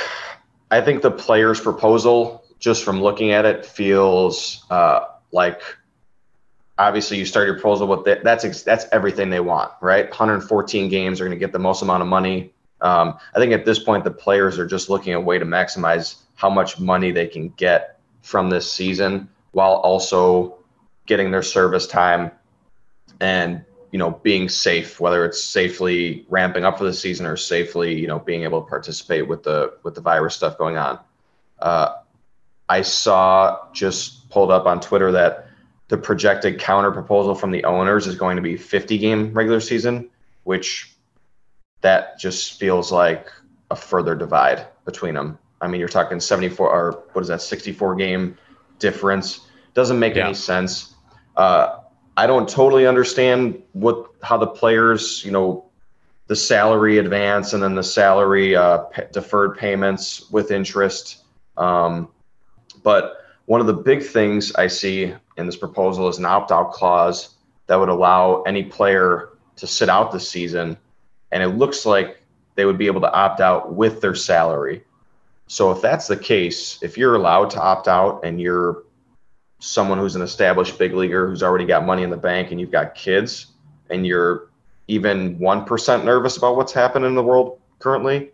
[0.72, 5.02] I think the players' proposal just from looking at it feels uh,
[5.34, 5.62] like
[6.78, 8.24] obviously you start your proposal with that.
[8.24, 10.10] That's that's everything they want, right?
[10.10, 12.54] 114 games are going to get the most amount of money.
[12.82, 15.46] Um, I think at this point, the players are just looking at a way to
[15.46, 17.95] maximize how much money they can get
[18.26, 20.58] from this season while also
[21.06, 22.32] getting their service time
[23.22, 27.94] and you know being safe whether it's safely ramping up for the season or safely
[27.94, 31.00] you know being able to participate with the with the virus stuff going on.
[31.60, 31.94] Uh,
[32.68, 35.48] i saw just pulled up on twitter that
[35.90, 40.10] the projected counter proposal from the owners is going to be 50 game regular season
[40.46, 40.92] which
[41.82, 43.32] that just feels like
[43.70, 47.96] a further divide between them i mean you're talking 74 or what is that 64
[47.96, 48.38] game
[48.80, 50.26] difference doesn't make yeah.
[50.26, 50.96] any sense
[51.36, 51.80] uh,
[52.18, 55.66] I don't totally understand what how the players, you know,
[56.28, 61.24] the salary advance and then the salary uh, p- deferred payments with interest.
[61.58, 62.10] Um,
[62.84, 67.36] but one of the big things I see in this proposal is an opt-out clause
[67.68, 70.78] that would allow any player to sit out the season,
[71.32, 72.22] and it looks like
[72.56, 74.84] they would be able to opt out with their salary.
[75.48, 78.84] So if that's the case, if you're allowed to opt out and you're
[79.60, 82.72] someone who's an established big leaguer who's already got money in the bank and you've
[82.72, 83.48] got kids
[83.90, 84.50] and you're
[84.88, 88.32] even 1% nervous about what's happening in the world currently,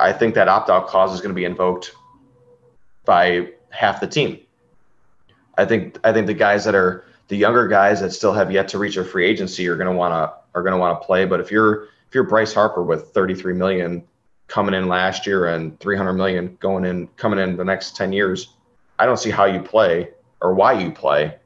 [0.00, 1.92] I think that opt out clause is going to be invoked
[3.04, 4.38] by half the team.
[5.56, 8.68] I think I think the guys that are the younger guys that still have yet
[8.68, 11.06] to reach a free agency are going to want to are going to want to
[11.06, 11.24] play.
[11.24, 14.04] But if you're if you're Bryce Harper with 33 million
[14.48, 18.54] coming in last year and 300 million going in coming in the next 10 years,
[18.98, 21.36] I don't see how you play or why you play.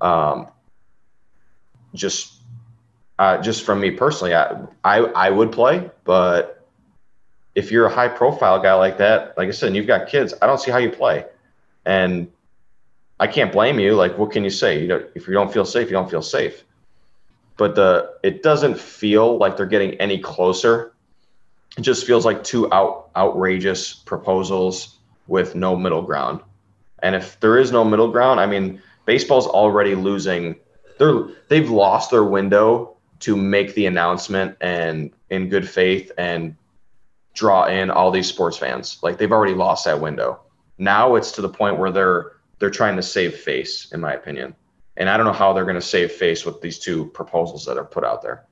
[0.00, 0.48] Um,
[1.94, 2.34] just
[3.18, 6.58] uh, just from me personally, I, I I would play, but
[7.54, 10.32] if you're a high profile guy like that, like I said, and you've got kids,
[10.40, 11.24] I don't see how you play.
[11.84, 12.30] And
[13.18, 13.96] I can't blame you.
[13.96, 14.80] Like, what can you say?
[14.80, 16.62] You know, if you don't feel safe, you don't feel safe.
[17.56, 20.92] But the it doesn't feel like they're getting any closer.
[21.78, 26.40] It just feels like two out outrageous proposals with no middle ground.
[27.04, 30.56] And if there is no middle ground, I mean, baseball's already losing.
[30.98, 36.56] They're they've lost their window to make the announcement and in good faith and
[37.32, 38.98] draw in all these sports fans.
[39.04, 40.40] Like they've already lost that window.
[40.78, 44.56] Now it's to the point where they're they're trying to save face, in my opinion.
[44.96, 47.78] And I don't know how they're going to save face with these two proposals that
[47.78, 48.47] are put out there.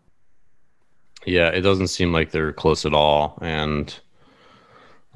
[1.27, 3.39] Yeah, it doesn't seem like they're close at all.
[3.43, 3.95] And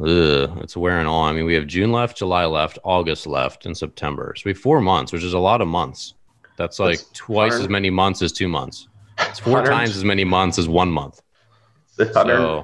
[0.01, 1.31] Ugh, it's wearing on.
[1.31, 4.33] I mean, we have June left, July left, August left, and September.
[4.37, 6.15] So we have four months, which is a lot of months.
[6.57, 8.89] That's like That's twice as many months as two months.
[9.19, 11.21] It's four times as many months as one month.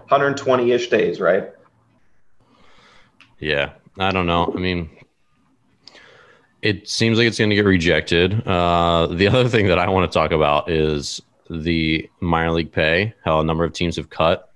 [0.00, 1.50] 120 ish days, right?
[3.38, 4.50] Yeah, I don't know.
[4.54, 4.88] I mean,
[6.62, 8.46] it seems like it's going to get rejected.
[8.46, 13.14] Uh, the other thing that I want to talk about is the minor league pay,
[13.24, 14.52] how a number of teams have cut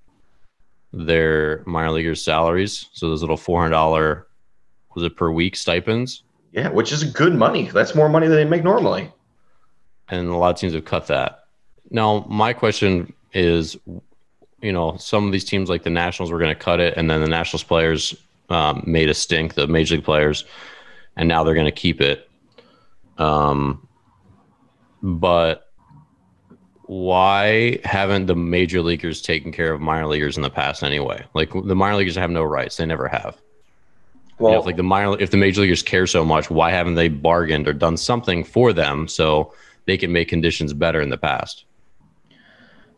[0.92, 2.88] their minor leaguers' salaries.
[2.92, 4.26] So those little four hundred dollar
[4.94, 6.24] was it per week stipends?
[6.53, 7.68] Yeah, which is good money.
[7.68, 9.12] That's more money than they make normally.
[10.09, 11.44] And a lot of teams have cut that.
[11.90, 13.76] Now, my question is,
[14.61, 17.09] you know, some of these teams like the Nationals were going to cut it, and
[17.09, 18.16] then the Nationals players
[18.48, 20.44] um, made a stink, the major league players,
[21.16, 22.29] and now they're going to keep it.
[23.16, 23.87] Um,
[25.03, 25.69] but
[26.90, 31.24] why haven't the major leaguers taken care of minor leaguers in the past anyway?
[31.35, 33.40] Like the minor leaguers have no rights; they never have.
[34.40, 36.72] Well, you know, if like the minor, if the major leaguers care so much, why
[36.72, 39.55] haven't they bargained or done something for them so
[39.87, 41.64] they can make conditions better in the past?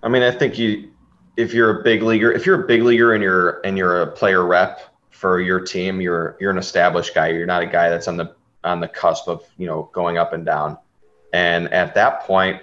[0.03, 0.91] I mean, I think you,
[1.37, 4.07] if you're a big leaguer, if you're a big leaguer and you're and you're a
[4.07, 7.29] player rep for your team, you're you're an established guy.
[7.29, 10.33] You're not a guy that's on the on the cusp of you know going up
[10.33, 10.79] and down.
[11.35, 12.63] And at that point,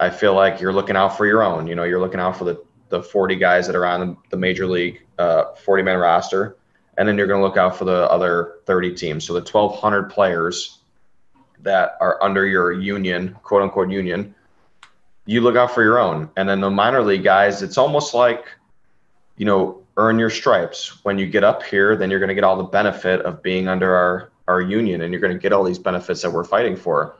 [0.00, 1.66] I feel like you're looking out for your own.
[1.66, 4.66] You know, you're looking out for the the 40 guys that are on the major
[4.66, 6.56] league uh, 40 man roster,
[6.96, 9.24] and then you're going to look out for the other 30 teams.
[9.24, 10.78] So the 1,200 players
[11.62, 14.34] that are under your union, quote unquote union,
[15.26, 16.30] you look out for your own.
[16.36, 18.46] And then the minor league guys, it's almost like,
[19.36, 21.04] you know, earn your stripes.
[21.04, 23.68] When you get up here, then you're going to get all the benefit of being
[23.68, 26.76] under our our union, and you're going to get all these benefits that we're fighting
[26.76, 27.16] for.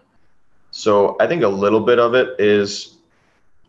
[0.76, 2.96] So I think a little bit of it is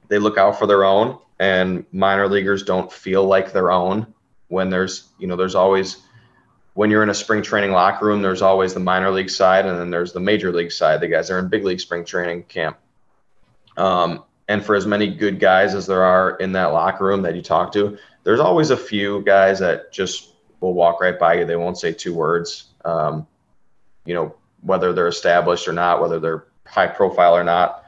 [0.08, 4.12] they look out for their own, and minor leaguers don't feel like their own
[4.48, 5.98] when there's you know there's always
[6.74, 9.80] when you're in a spring training locker room there's always the minor league side and
[9.80, 11.00] then there's the major league side.
[11.00, 12.76] The guys are in big league spring training camp.
[13.78, 17.36] Um, and for as many good guys as there are in that locker room that
[17.36, 21.46] you talk to there's always a few guys that just will walk right by you.
[21.46, 23.28] They won't say two words um,
[24.06, 27.86] you know whether they're established or not whether they're high profile or not,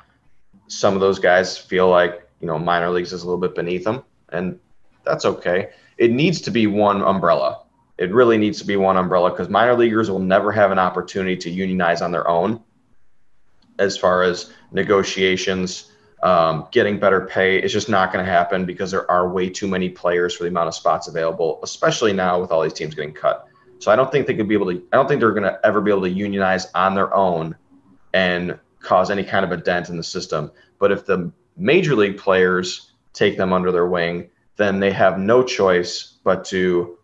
[0.68, 3.84] some of those guys feel like you know minor leagues is a little bit beneath
[3.84, 4.60] them, and
[5.04, 5.70] That's okay.
[5.98, 7.64] It needs to be one umbrella.
[7.98, 11.38] It really needs to be one umbrella because minor leaguers will never have an opportunity
[11.38, 12.62] to unionize on their own
[13.80, 15.92] as far as negotiations,
[16.24, 17.58] um, getting better pay.
[17.58, 20.50] It's just not going to happen because there are way too many players for the
[20.50, 23.48] amount of spots available, especially now with all these teams getting cut.
[23.80, 24.84] So I don't think they could be able to.
[24.92, 27.56] I don't think they're going to ever be able to unionize on their own
[28.14, 30.50] and cause any kind of a dent in the system.
[30.80, 35.44] But if the major league players take them under their wing, then they have no
[35.44, 36.98] choice but to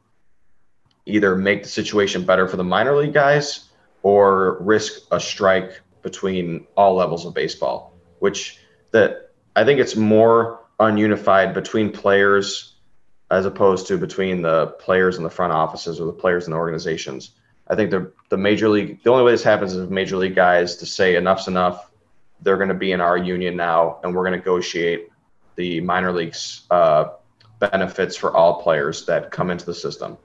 [1.06, 3.70] either make the situation better for the minor league guys
[4.02, 8.60] or risk a strike between all levels of baseball, which
[8.92, 12.76] that I think it's more ununified between players
[13.30, 16.58] as opposed to between the players in the front offices or the players in the
[16.58, 17.32] organizations.
[17.68, 20.76] I think the the major league the only way this happens is major league guys
[20.78, 21.92] to say enough's enough.
[22.42, 25.10] They're going to be in our union now, and we're going to negotiate
[25.56, 27.10] the minor leagues uh,
[27.60, 30.18] benefits for all players that come into the system.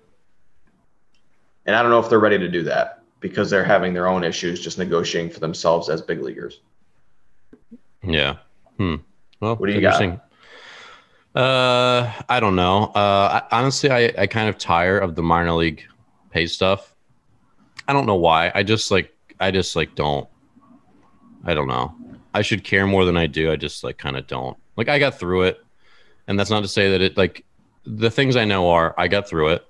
[1.66, 4.24] And I don't know if they're ready to do that because they're having their own
[4.24, 6.60] issues just negotiating for themselves as big leaguers.
[8.02, 8.36] Yeah.
[8.78, 8.96] Hmm.
[9.40, 10.02] Well, what do you got?
[11.34, 12.84] Uh, I don't know.
[12.94, 15.84] Uh, I, honestly, I, I kind of tire of the minor league
[16.30, 16.94] pay stuff.
[17.88, 18.52] I don't know why.
[18.54, 20.28] I just like, I just like don't.
[21.44, 21.94] I don't know.
[22.34, 23.50] I should care more than I do.
[23.50, 24.56] I just like kind of don't.
[24.76, 25.64] Like I got through it,
[26.26, 27.44] and that's not to say that it like
[27.84, 29.66] the things I know are I got through it.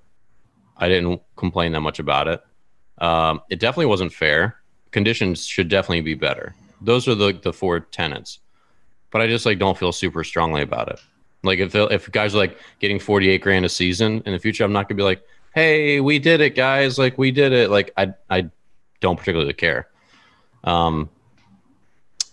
[0.77, 2.43] I didn't complain that much about it.
[2.99, 4.57] Um, it definitely wasn't fair.
[4.91, 6.55] Conditions should definitely be better.
[6.81, 8.41] Those are the the four tenets.
[9.11, 11.01] But I just like don't feel super strongly about it.
[11.45, 14.73] Like if if guys are like getting 48 grand a season in the future, I'm
[14.73, 15.23] not gonna be like,
[15.55, 16.99] hey, we did it, guys.
[16.99, 17.71] Like we did it.
[17.71, 18.51] Like I I
[19.01, 19.89] don't particularly care.
[20.65, 21.09] Um,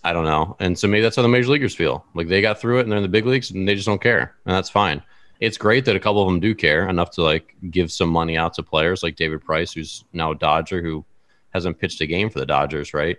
[0.04, 0.56] I don't know.
[0.60, 2.04] And so maybe that's how the major leaguers feel.
[2.14, 4.00] Like they got through it and they're in the big leagues and they just don't
[4.00, 4.36] care.
[4.44, 5.02] And that's fine.
[5.40, 8.36] It's great that a couple of them do care enough to like give some money
[8.36, 11.04] out to players like David Price, who's now a Dodger, who
[11.50, 13.18] hasn't pitched a game for the Dodgers, right?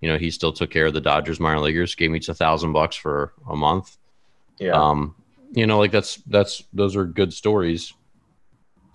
[0.00, 2.34] You know, he still took care of the Dodgers minor leaguers, gave me each a
[2.34, 3.98] thousand bucks for a month.
[4.58, 4.72] Yeah.
[4.72, 5.14] Um,
[5.52, 7.92] you know, like that's that's those are good stories.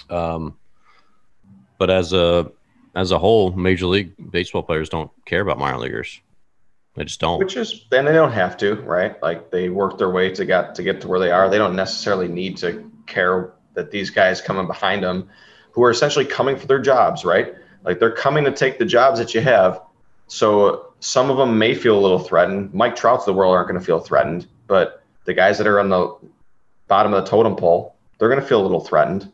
[0.09, 0.57] Um,
[1.77, 2.51] but as a
[2.95, 6.21] as a whole, major league baseball players don't care about minor leaguers.
[6.95, 7.39] They just don't.
[7.39, 9.21] Which is, then they don't have to, right?
[9.21, 11.49] Like they work their way to get to get to where they are.
[11.49, 15.29] They don't necessarily need to care that these guys coming behind them,
[15.71, 17.53] who are essentially coming for their jobs, right?
[17.83, 19.81] Like they're coming to take the jobs that you have.
[20.27, 22.73] So some of them may feel a little threatened.
[22.73, 25.89] Mike Trout's the world aren't going to feel threatened, but the guys that are on
[25.89, 26.15] the
[26.87, 29.31] bottom of the totem pole, they're going to feel a little threatened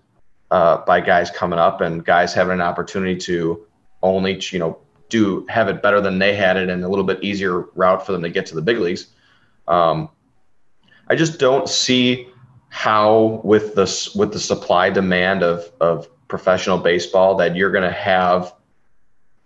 [0.51, 3.65] uh, by guys coming up and guys having an opportunity to
[4.03, 4.77] only, you know,
[5.09, 8.11] do have it better than they had it and a little bit easier route for
[8.11, 9.07] them to get to the big leagues.
[9.67, 10.09] Um,
[11.07, 12.27] I just don't see
[12.69, 17.91] how with this with the supply demand of of professional baseball that you're going to
[17.91, 18.53] have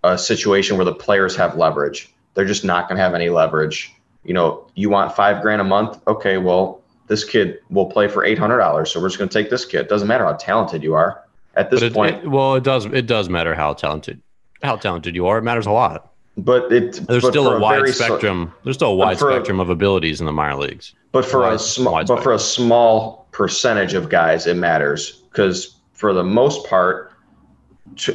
[0.04, 2.14] a situation where the players have leverage.
[2.36, 3.92] They're just not going to have any leverage.
[4.24, 6.00] You know, you want five grand a month?
[6.08, 9.34] Okay, well, this kid will play for eight hundred dollars, so we're just going to
[9.34, 9.88] take this kid.
[9.88, 11.24] Doesn't matter how talented you are
[11.56, 12.24] at this it, point.
[12.24, 12.86] It, well, it does.
[12.86, 14.22] It does matter how talented
[14.64, 15.38] how talented you are.
[15.38, 16.12] It matters a lot.
[16.38, 18.52] But it there's but still a wide spectrum.
[18.54, 20.94] So, there's still a wide spectrum of abilities in the minor leagues.
[21.12, 26.14] But for a small, but for a small percentage of guys, it matters because for
[26.14, 27.14] the most part,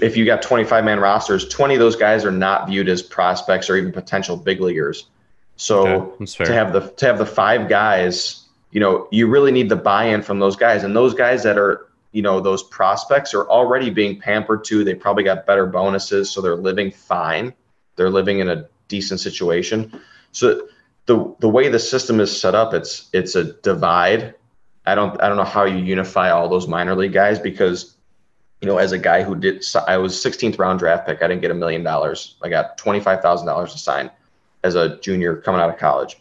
[0.03, 3.70] if you got 25 man rosters, 20 of those guys are not viewed as prospects
[3.70, 5.07] or even potential big leaguers.
[5.57, 8.39] So okay, to have the to have the five guys,
[8.70, 11.90] you know, you really need the buy-in from those guys, and those guys that are
[12.12, 16.40] you know those prospects are already being pampered too they probably got better bonuses so
[16.40, 17.54] they're living fine.
[17.96, 20.00] They're living in a decent situation.
[20.33, 20.68] So
[21.06, 24.35] the the way the system is set up it's it's a divide.
[24.87, 27.96] I don't i don't know how you unify all those minor league guys because
[28.61, 31.42] you know as a guy who did i was 16th round draft pick i didn't
[31.42, 32.37] get a million dollars.
[32.42, 34.11] I got $25000 to sign
[34.64, 36.16] as a junior coming out of college.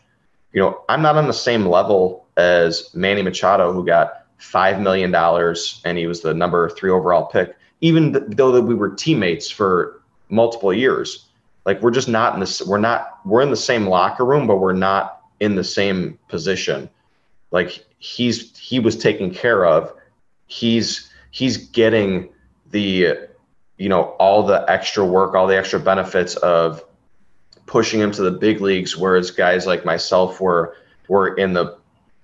[0.54, 5.12] You know i'm not on the same level as manny machado who got five million
[5.12, 7.56] dollars, and he was the number three overall pick.
[7.82, 11.28] Even though that we were teammates for multiple years,
[11.66, 12.66] like we're just not in this.
[12.66, 13.20] We're not.
[13.26, 16.90] We're in the same locker room, but we're not in the same position.
[17.52, 19.94] Like he's he was taken care of.
[20.48, 22.30] He's he's getting
[22.72, 23.18] the
[23.78, 26.84] you know all the extra work, all the extra benefits of
[27.66, 30.76] pushing him to the big leagues, whereas guys like myself were
[31.08, 31.79] were in the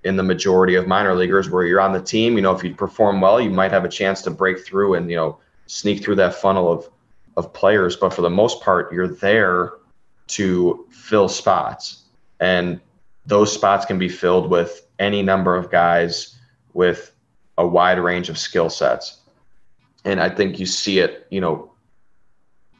[0.05, 2.35] in the majority of minor leaguers where you're on the team.
[2.35, 5.09] You know, if you perform well, you might have a chance to break through and,
[5.09, 6.87] you know, sneak through that funnel of,
[7.37, 7.95] of players.
[7.95, 9.73] But for the most part, you're there
[10.27, 12.03] to fill spots.
[12.39, 12.79] And
[13.25, 16.37] those spots can be filled with any number of guys
[16.73, 17.11] with
[17.57, 19.21] a wide range of skill sets.
[20.03, 21.71] And I think you see it, you know,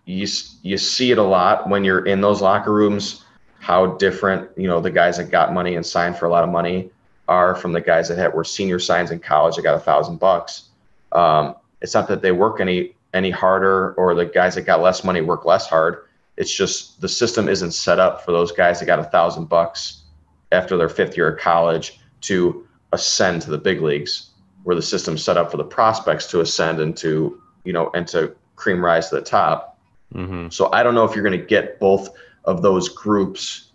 [0.06, 0.28] you,
[0.62, 3.26] you see it a lot when you're in those locker rooms,
[3.58, 6.52] how different, you know, the guys that got money and signed for a lot of
[6.52, 6.92] money
[7.28, 10.20] are from the guys that had, were senior signs in college that got a thousand
[10.20, 10.70] bucks.
[11.12, 15.04] Um, it's not that they work any any harder or the guys that got less
[15.04, 16.06] money work less hard.
[16.38, 20.04] It's just the system isn't set up for those guys that got a thousand bucks
[20.52, 24.32] after their fifth year of college to ascend to the big leagues,
[24.64, 28.08] where the system's set up for the prospects to ascend and to you know and
[28.10, 29.80] to cream rise to the top.
[30.14, 30.50] Mm-hmm.
[30.50, 32.10] So I don't know if you're going to get both
[32.46, 33.72] of those groups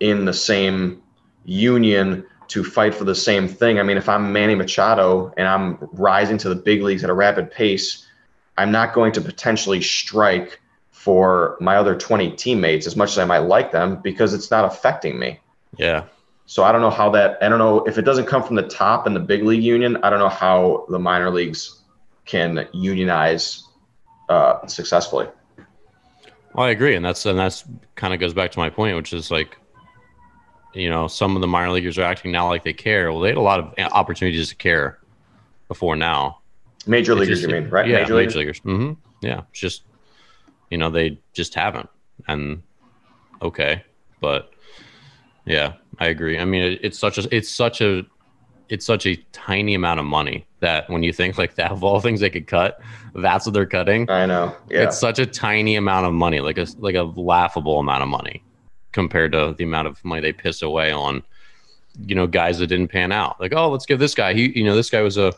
[0.00, 1.02] in the same
[1.44, 3.78] union to fight for the same thing.
[3.78, 7.14] I mean, if I'm Manny Machado and I'm rising to the big leagues at a
[7.14, 8.06] rapid pace,
[8.56, 13.24] I'm not going to potentially strike for my other 20 teammates as much as I
[13.24, 15.38] might like them because it's not affecting me.
[15.76, 16.04] Yeah.
[16.46, 18.66] So I don't know how that, I don't know if it doesn't come from the
[18.66, 21.82] top in the big league union, I don't know how the minor leagues
[22.24, 23.64] can unionize
[24.28, 25.28] uh, successfully.
[26.54, 26.96] Well, I agree.
[26.96, 29.58] And that's, and that's kind of goes back to my point, which is like,
[30.74, 33.10] you know, some of the minor leaguers are acting now like they care.
[33.10, 34.98] Well, they had a lot of opportunities to care
[35.68, 36.40] before now.
[36.86, 37.86] Major leaguers, just, you mean, right?
[37.86, 38.60] Yeah, major, major leaguers.
[38.60, 38.92] Mm-hmm.
[39.20, 39.82] Yeah, it's just
[40.70, 41.88] you know they just haven't,
[42.26, 42.62] and
[43.42, 43.82] okay,
[44.20, 44.52] but
[45.44, 46.38] yeah, I agree.
[46.38, 48.04] I mean, it, it's such a it's such a
[48.68, 52.00] it's such a tiny amount of money that when you think like that of all
[52.00, 52.80] things they could cut,
[53.14, 54.08] that's what they're cutting.
[54.08, 54.54] I know.
[54.70, 54.84] Yeah.
[54.84, 58.42] It's such a tiny amount of money, like a like a laughable amount of money
[58.98, 61.22] compared to the amount of money they piss away on,
[62.04, 63.40] you know, guys that didn't pan out.
[63.40, 64.34] Like, oh, let's give this guy.
[64.34, 65.32] He, you know, this guy was a,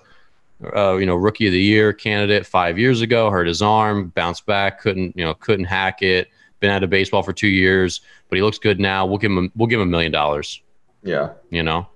[0.75, 3.29] uh, you know, rookie of the year candidate five years ago.
[3.29, 6.29] Hurt his arm, bounced back, couldn't, you know, couldn't hack it.
[6.61, 8.01] Been out of baseball for two years,
[8.31, 9.05] but he looks good now.
[9.05, 10.63] We'll give him, we'll give him a million dollars.
[11.03, 11.33] Yeah.
[11.51, 11.87] You know,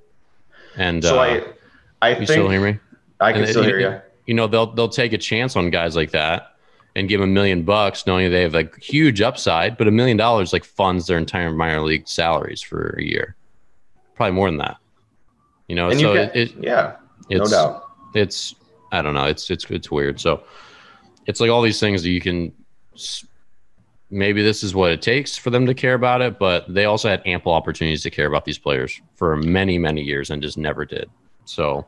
[0.76, 2.78] and so uh, I, I you think, still hear me.
[3.20, 4.00] I can and, still hear you.
[4.26, 6.53] You know, they'll they'll take a chance on guys like that
[6.96, 10.16] and give them a million bucks, knowing they have like huge upside, but a million
[10.16, 13.36] dollars like funds their entire minor league salaries for a year,
[14.14, 14.76] probably more than that.
[15.68, 16.96] You know, and so you get, it, yeah,
[17.30, 17.84] no doubt.
[18.14, 18.54] It's
[18.92, 19.24] I don't know.
[19.24, 20.20] It's it's it's weird.
[20.20, 20.44] So
[21.26, 22.52] it's like all these things that you can.
[24.10, 27.08] Maybe this is what it takes for them to care about it, but they also
[27.08, 30.84] had ample opportunities to care about these players for many many years and just never
[30.84, 31.10] did.
[31.46, 31.86] So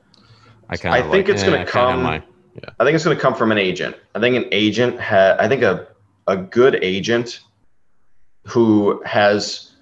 [0.68, 2.22] I kind of I think like, it's eh, going to come.
[2.56, 2.70] Yeah.
[2.80, 3.96] I think it's going to come from an agent.
[4.14, 5.38] I think an agent had.
[5.38, 5.86] I think a
[6.26, 7.40] a good agent
[8.44, 9.72] who has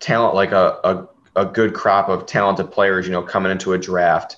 [0.00, 3.78] talent, like a, a a good crop of talented players, you know, coming into a
[3.78, 4.36] draft,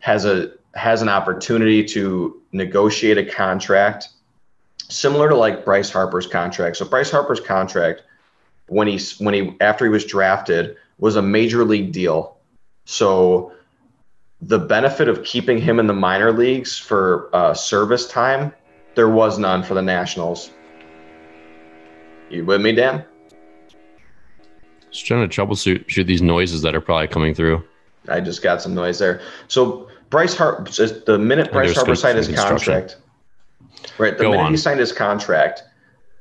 [0.00, 4.10] has a has an opportunity to negotiate a contract
[4.88, 6.76] similar to like Bryce Harper's contract.
[6.76, 8.02] So Bryce Harper's contract
[8.68, 12.36] when he when he after he was drafted was a major league deal.
[12.84, 13.52] So
[14.46, 18.52] the benefit of keeping him in the minor leagues for uh, service time,
[18.94, 20.52] there was none for the Nationals.
[22.30, 23.04] You with me, Dan?
[24.90, 27.62] Just trying to troubleshoot shoot these noises that are probably coming through.
[28.08, 29.20] I just got some noise there.
[29.48, 30.70] So Bryce Harper,
[31.06, 32.98] the minute Bryce Harper signed his contract,
[33.98, 34.16] right?
[34.16, 34.50] The Go minute on.
[34.52, 35.64] he signed his contract,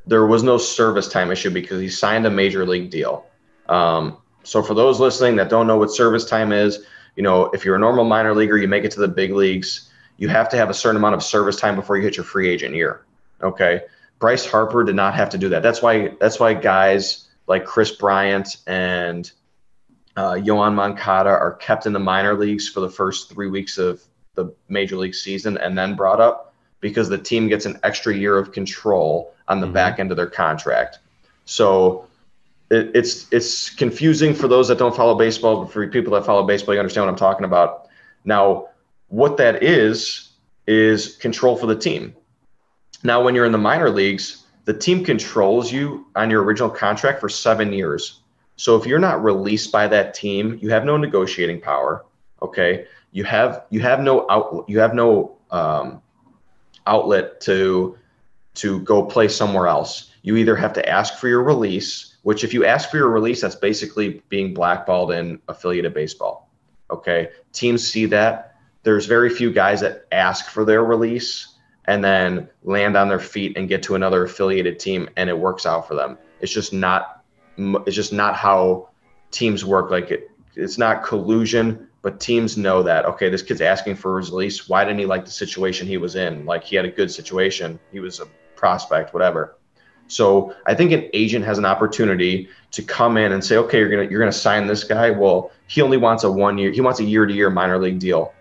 [0.07, 3.25] there was no service time issue because he signed a major league deal.
[3.69, 6.85] Um, so for those listening that don't know what service time is,
[7.15, 9.89] you know, if you're a normal minor leaguer, you make it to the big leagues,
[10.17, 12.49] you have to have a certain amount of service time before you hit your free
[12.49, 13.05] agent year.
[13.41, 13.81] Okay.
[14.19, 15.61] Bryce Harper did not have to do that.
[15.61, 19.29] That's why that's why guys like Kris Bryant and
[20.15, 24.01] uh, Yoan Moncada are kept in the minor leagues for the first three weeks of
[24.35, 28.37] the major league season and then brought up because the team gets an extra year
[28.37, 29.73] of control on the mm-hmm.
[29.73, 30.99] back end of their contract.
[31.45, 32.07] So
[32.69, 36.45] it, it's it's confusing for those that don't follow baseball, but for people that follow
[36.45, 37.87] baseball, you understand what I'm talking about.
[38.23, 38.69] Now,
[39.07, 40.31] what that is
[40.67, 42.15] is control for the team.
[43.03, 47.19] Now, when you're in the minor leagues, the team controls you on your original contract
[47.19, 48.21] for seven years.
[48.55, 52.05] So if you're not released by that team, you have no negotiating power.
[52.41, 56.01] Okay, you have you have no out you have no um,
[56.87, 57.97] outlet to
[58.55, 60.11] to go play somewhere else.
[60.23, 63.41] You either have to ask for your release which if you ask for your release,
[63.41, 66.49] that's basically being blackballed in affiliated baseball.
[66.89, 67.29] Okay.
[67.53, 68.55] Teams see that.
[68.81, 71.49] There's very few guys that ask for their release
[71.85, 75.67] and then land on their feet and get to another affiliated team and it works
[75.67, 76.17] out for them.
[76.41, 77.23] It's just not
[77.57, 78.89] it's just not how
[79.29, 79.91] teams work.
[79.91, 84.31] Like it, it's not collusion, but teams know that okay, this kid's asking for his
[84.31, 84.67] release.
[84.67, 86.43] Why didn't he like the situation he was in?
[86.47, 87.79] Like he had a good situation.
[87.91, 89.57] He was a prospect, whatever.
[90.07, 93.89] So I think an agent has an opportunity to come in and say, okay, you're
[93.89, 95.09] gonna you're gonna sign this guy.
[95.09, 96.71] Well, he only wants a one year.
[96.71, 98.33] He wants a year to year minor league deal.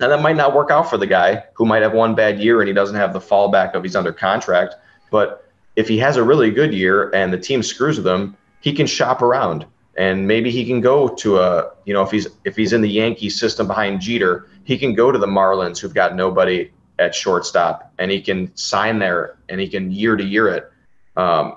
[0.00, 2.60] Now that might not work out for the guy who might have one bad year
[2.60, 4.74] and he doesn't have the fallback of he's under contract.
[5.10, 8.72] But if he has a really good year and the team screws with him, he
[8.72, 12.56] can shop around and maybe he can go to a you know if he's if
[12.56, 16.16] he's in the Yankee system behind Jeter, he can go to the Marlins who've got
[16.16, 20.71] nobody at shortstop and he can sign there and he can year to year it.
[21.16, 21.56] Um,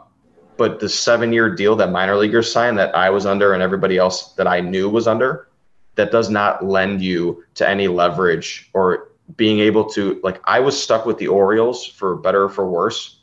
[0.57, 3.97] but the seven year deal that minor leaguers signed that I was under and everybody
[3.97, 5.47] else that I knew was under,
[5.95, 10.81] that does not lend you to any leverage or being able to like I was
[10.81, 13.19] stuck with the Orioles for better or for worse,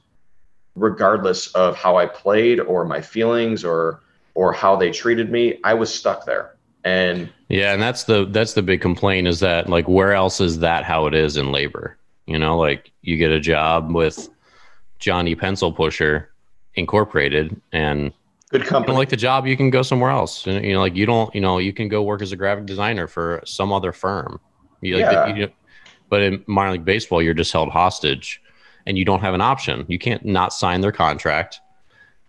[0.75, 4.01] regardless of how I played or my feelings or
[4.35, 5.59] or how they treated me.
[5.65, 6.57] I was stuck there.
[6.85, 10.59] And yeah, and that's the that's the big complaint is that like where else is
[10.59, 11.97] that how it is in labor?
[12.27, 14.29] You know, like you get a job with
[15.03, 16.31] Johnny Pencil Pusher
[16.75, 18.13] Incorporated and
[18.51, 18.97] good company.
[18.97, 20.47] Like the job, you can go somewhere else.
[20.47, 22.65] And, you know, like you don't, you know, you can go work as a graphic
[22.65, 24.41] designer for some other firm.
[24.81, 25.35] You, like, Yeah.
[25.35, 25.49] you,
[26.09, 28.41] but in minor league baseball, you're just held hostage,
[28.87, 29.85] and you don't have an option.
[29.89, 31.61] You can't not sign their contract.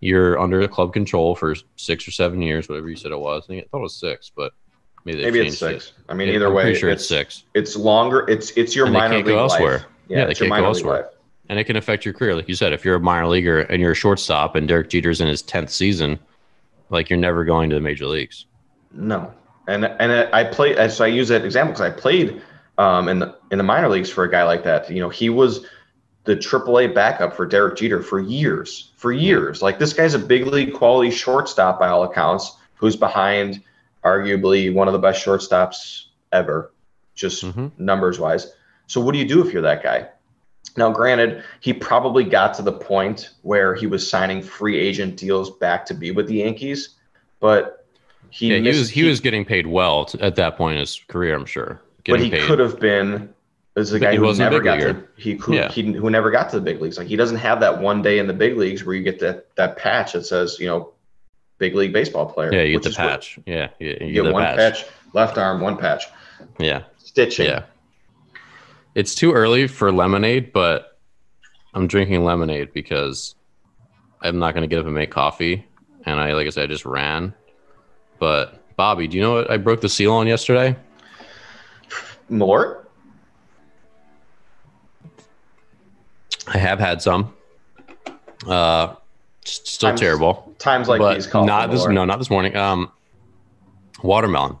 [0.00, 3.44] You're under the club control for six or seven years, whatever you said it was.
[3.44, 4.52] I, think, I thought it was six, but
[5.06, 5.92] maybe Maybe it's six.
[6.08, 8.26] I mean, Yeah, either I'm way, sure it's, it's six, it's longer.
[8.28, 9.78] It's it's your And they minor league go elsewhere.
[9.78, 9.86] life.
[10.08, 10.96] Yeah, they it's your can't go elsewhere.
[11.02, 11.10] life.
[11.48, 12.34] And it can affect your career.
[12.34, 15.20] Like you said, if you're a minor leaguer and you're a shortstop, and Derek Jeter's
[15.20, 16.18] in his tenth season,
[16.90, 18.46] like you're never going to the major leagues.
[18.92, 19.32] No,
[19.66, 20.90] and and I played.
[20.90, 22.40] So I use that example because I played
[22.78, 24.90] um, in the in the minor leagues for a guy like that.
[24.90, 25.66] You know, he was
[26.24, 29.60] the AAA backup for Derek Jeter for years, for years.
[29.60, 33.62] Like this guy's a big league quality shortstop by all accounts, who's behind
[34.04, 36.72] arguably one of the best shortstops ever,
[37.14, 37.72] just Mhm.
[37.78, 38.54] numbers wise.
[38.86, 40.08] So what do you do if you're that guy?
[40.76, 45.50] Now, granted, he probably got to the point where he was signing free agent deals
[45.58, 46.90] back to be with the Yankees,
[47.40, 47.86] but
[48.30, 51.00] he yeah, he was he was getting paid well t- at that point in his
[51.08, 51.34] career.
[51.36, 51.80] I'm sure.
[52.08, 52.42] but he paid.
[52.42, 53.32] could have been
[53.76, 55.70] as a But guy who never got to, he, who, Yeah.
[55.70, 56.98] he who never got to the big leagues.
[56.98, 59.54] Like he doesn't have that one day in the big leagues where you get that
[59.54, 60.90] that patch that says you know
[61.58, 62.52] big league baseball player.
[62.52, 63.38] Yeah, you get the what- patch.
[63.46, 64.56] Yeah, you, you You get get one patch.
[64.82, 64.84] patch.
[65.12, 66.06] left arm, one patch,
[66.58, 67.46] Yeah, stitching.
[67.46, 67.62] yeah.
[68.94, 70.98] It's too early for lemonade, but
[71.74, 73.34] I'm drinking lemonade because
[74.22, 75.66] I'm not going to get up and make coffee.
[76.06, 77.34] And I, like I said, I just ran.
[78.18, 80.76] But Bobby, do you know what I broke the seal on yesterday?
[82.28, 82.86] More?
[86.46, 87.34] I have had some.
[88.46, 88.94] Uh,
[89.44, 90.54] still Times- terrible.
[90.58, 91.86] Times like but these not this.
[91.86, 92.56] No, not this morning.
[92.56, 92.90] Um,
[94.02, 94.58] watermelon.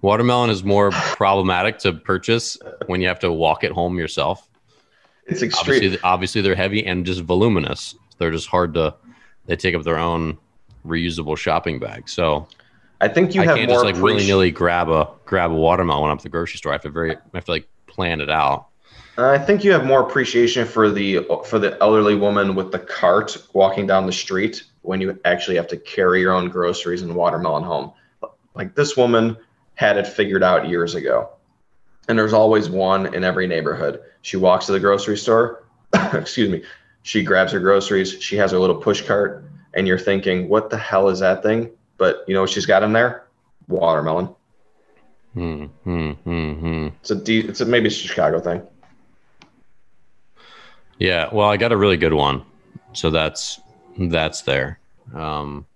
[0.00, 4.48] Watermelon is more problematic to purchase when you have to walk it home yourself.
[5.26, 5.76] It's extreme.
[5.76, 7.94] Obviously, obviously they're heavy and just voluminous.
[8.18, 8.94] They're just hard to.
[9.46, 10.38] They take up their own
[10.86, 12.08] reusable shopping bag.
[12.08, 12.48] So
[13.00, 15.50] I think you I have can't more just like appreci- willy nilly grab a grab
[15.50, 16.72] a watermelon when I'm at the grocery store.
[16.72, 17.16] I have to very.
[17.16, 18.68] I have to like plan it out.
[19.16, 23.36] I think you have more appreciation for the for the elderly woman with the cart
[23.52, 27.64] walking down the street when you actually have to carry your own groceries and watermelon
[27.64, 27.92] home.
[28.54, 29.36] Like this woman
[29.78, 31.30] had it figured out years ago.
[32.08, 34.00] And there's always one in every neighborhood.
[34.22, 35.62] She walks to the grocery store,
[36.12, 36.64] excuse me.
[37.02, 40.76] She grabs her groceries, she has her little push cart, and you're thinking, "What the
[40.76, 43.24] hell is that thing?" But you know what she's got in there?
[43.68, 44.34] Watermelon.
[45.34, 45.66] Hmm.
[45.84, 46.10] Hmm.
[46.10, 46.52] Hmm.
[46.54, 46.88] Hmm.
[47.00, 48.62] It's a de- it's a maybe it's a Chicago thing.
[50.98, 52.42] Yeah, well, I got a really good one,
[52.94, 53.60] so that's
[53.96, 54.80] that's there.
[55.14, 55.66] Um,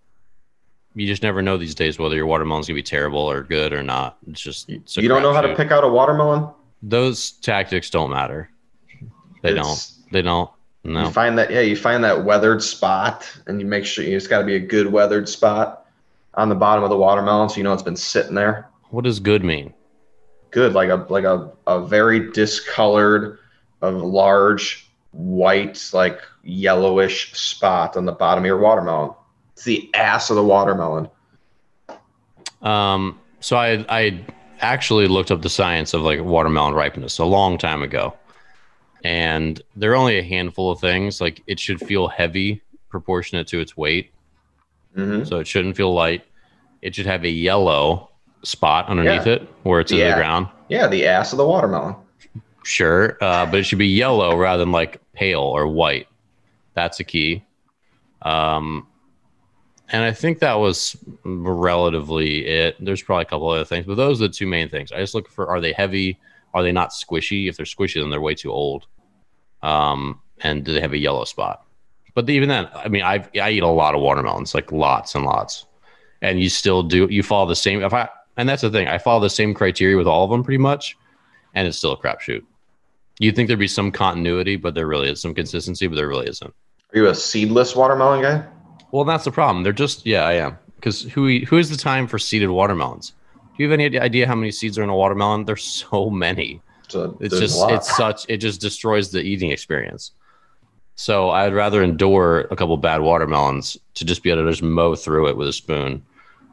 [0.94, 3.82] you just never know these days whether your watermelon's gonna be terrible or good or
[3.82, 4.18] not.
[4.28, 6.48] It's just it's You don't know how to pick out a watermelon?
[6.82, 8.50] Those tactics don't matter.
[9.42, 10.12] They It's- don't.
[10.12, 10.50] They don't.
[10.84, 11.04] No.
[11.04, 14.40] You find that yeah, you find that weathered spot, and you make sure it's got
[14.40, 15.86] to be a good weathered spot
[16.34, 18.68] on the bottom of the watermelon, so you know it's been sitting there.
[18.90, 19.72] What does good mean?
[20.50, 23.38] Good, like a like a, a very discolored,
[23.80, 29.12] a large white, like yellowish spot on the bottom of your watermelon.
[29.54, 31.08] It's the ass of the watermelon.
[32.62, 34.24] Um, so I I
[34.60, 38.14] actually looked up the science of like watermelon ripeness a long time ago,
[39.04, 41.20] and there are only a handful of things.
[41.20, 44.12] Like it should feel heavy proportionate to its weight,
[44.94, 46.24] hmm so it shouldn't feel light.
[46.82, 48.10] It should have a yellow
[48.42, 49.34] spot underneath Yeah.
[49.34, 50.10] it where it's in Yeah.
[50.10, 50.48] the ground.
[50.68, 51.96] Yeah, the ass of the watermelon.
[52.64, 56.06] Sure, uh, but it should be yellow rather than like pale or white.
[56.74, 57.42] That's a key.
[58.22, 58.86] Um,
[59.92, 62.76] and I think that was relatively it.
[62.80, 64.90] There's probably a couple other things, but those are the two main things.
[64.90, 66.18] I just look for are they heavy?
[66.54, 67.48] Are they not squishy?
[67.48, 68.86] If they're squishy, then they're way too old.
[69.62, 71.64] Um, and do they have a yellow spot?
[72.14, 75.24] But even then, I mean, I I eat a lot of watermelons, like lots and
[75.24, 75.66] lots,
[76.20, 77.82] and you still do you follow the same.
[77.82, 80.42] If I and that's the thing, I follow the same criteria with all of them
[80.42, 80.96] pretty much.
[81.54, 82.42] and it's still a crapshoot.
[83.18, 86.28] You'd think there'd be some continuity, but there really is some consistency, but there really
[86.28, 86.50] isn't.
[86.92, 88.44] Are you a seedless watermelon guy?
[88.92, 89.64] Well, that's the problem.
[89.64, 90.58] They're just yeah, I am.
[90.76, 93.12] Because who who is the time for seeded watermelons?
[93.56, 95.44] Do you have any idea how many seeds are in a watermelon?
[95.46, 96.60] There's so many.
[96.88, 100.12] So It's just it's such it just destroys the eating experience.
[100.94, 104.94] So I'd rather endure a couple bad watermelons to just be able to just mow
[104.94, 106.04] through it with a spoon,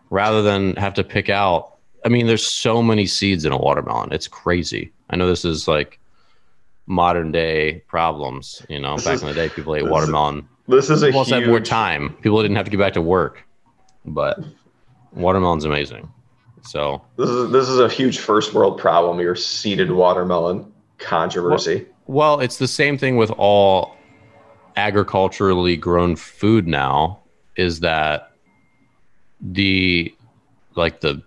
[0.09, 1.75] rather than have to pick out.
[2.05, 4.13] I mean, there's so many seeds in a watermelon.
[4.13, 4.93] It's crazy.
[5.09, 5.99] I know this is like
[6.87, 8.65] modern day problems.
[8.69, 10.47] You know, back in the day, people ate watermelon.
[10.69, 12.15] This is a People had more time.
[12.21, 13.43] People didn't have to get back to work,
[14.05, 14.39] but
[15.13, 16.09] watermelon's amazing.
[16.61, 19.19] So This is this is a huge first world problem.
[19.19, 21.87] Your seeded watermelon controversy.
[22.07, 23.95] Well, it's the same thing with all
[24.75, 27.19] agriculturally grown food now
[27.55, 28.31] is that
[29.41, 30.13] the
[30.75, 31.21] like the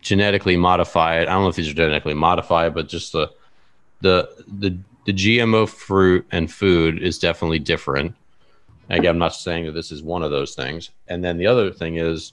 [0.00, 3.30] genetically modified, I don't know if these are genetically modified, but just the
[4.00, 8.14] the the the GMO fruit and food is definitely different.
[8.90, 10.90] Again, I'm not saying that this is one of those things.
[11.08, 12.32] And then the other thing is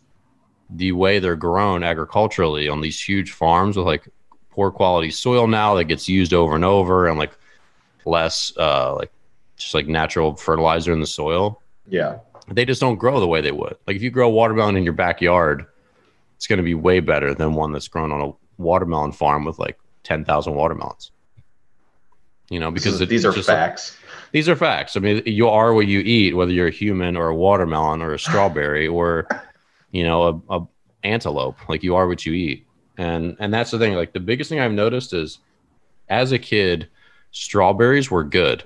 [0.69, 4.07] the way they're grown agriculturally on these huge farms with like
[4.49, 7.31] poor quality soil now that gets used over and over and like
[8.05, 9.11] less uh like
[9.57, 12.17] just like natural fertilizer in the soil Yeah.
[12.49, 14.93] they just don't grow the way they would like if you grow watermelon in your
[14.93, 15.65] backyard
[16.35, 19.59] it's going to be way better than one that's grown on a watermelon farm with
[19.59, 21.11] like 10,000 watermelons
[22.49, 23.97] you know because these are just like- facts.
[24.31, 24.95] These are facts.
[24.95, 28.13] I mean, you are what you eat, whether you're a human or a watermelon or
[28.13, 29.27] a strawberry or,
[29.91, 30.67] you know, a, a
[31.03, 31.57] antelope.
[31.69, 32.65] Like you are what you eat,
[32.97, 33.93] and and that's the thing.
[33.93, 35.39] Like the biggest thing I've noticed is,
[36.09, 36.87] as a kid,
[37.31, 38.63] strawberries were good.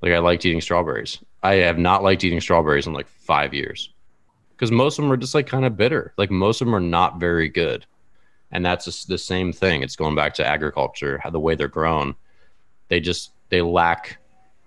[0.00, 1.18] Like I liked eating strawberries.
[1.42, 3.92] I have not liked eating strawberries in like five years,
[4.52, 6.14] because most of them are just like kind of bitter.
[6.16, 7.84] Like most of them are not very good,
[8.50, 9.82] and that's the same thing.
[9.82, 12.14] It's going back to agriculture, how the way they're grown.
[12.88, 14.18] They just they lack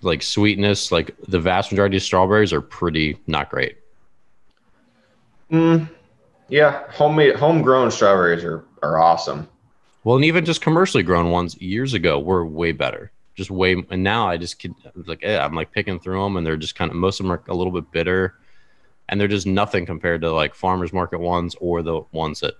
[0.05, 0.91] like sweetness.
[0.91, 3.77] Like the vast majority of strawberries are pretty not great.
[5.51, 5.89] Mm,
[6.49, 9.47] yeah, homemade homegrown strawberries are, are awesome.
[10.03, 13.11] Well, and even just commercially grown ones years ago were way better.
[13.35, 16.45] Just way, and now I just can like, eh, I'm like picking through them, and
[16.45, 18.35] they're just kind of most of them are a little bit bitter,
[19.09, 22.53] and they're just nothing compared to like farmers market ones or the ones that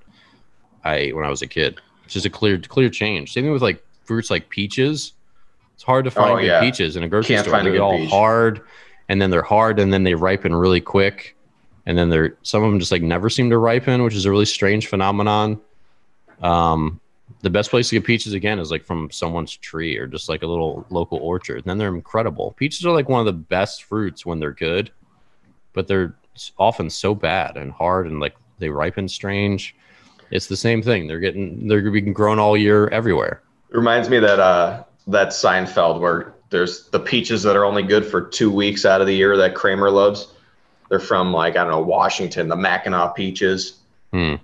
[0.84, 1.80] I ate when I was a kid.
[2.04, 3.34] It's just a clear, clear change.
[3.34, 5.14] Same thing with like fruits like peaches.
[5.76, 6.59] It's hard to find Oh, good yeah.
[6.61, 7.61] peaches in a grocery Can't store.
[7.63, 8.09] They get all peach.
[8.09, 8.61] hard,
[9.09, 11.36] and then they're hard, and then they ripen really quick,
[11.86, 14.32] and then they're some of them just like never seem to ripen, which is a
[14.32, 15.59] really strange phenomenon.
[16.41, 16.99] Um,
[17.41, 20.41] the best place to get peaches again is like from someone's tree or just like
[20.43, 21.57] a little local orchard.
[21.57, 22.53] And then they're incredible.
[22.57, 24.91] Peaches are like one of the best fruits when they're good,
[25.73, 26.15] but they're
[26.57, 29.76] often so bad and hard and like they ripen strange.
[30.32, 31.07] It's the same thing.
[31.07, 33.41] They're getting they're being grown all year everywhere.
[33.71, 38.06] It reminds me that uh that Seinfeld where there's the peaches that are only good
[38.06, 40.28] for two weeks out of the year that Kramer loves.
[40.89, 43.80] They're from like I don't know Washington, the Mackinaw peaches.
[44.12, 44.36] Hmm.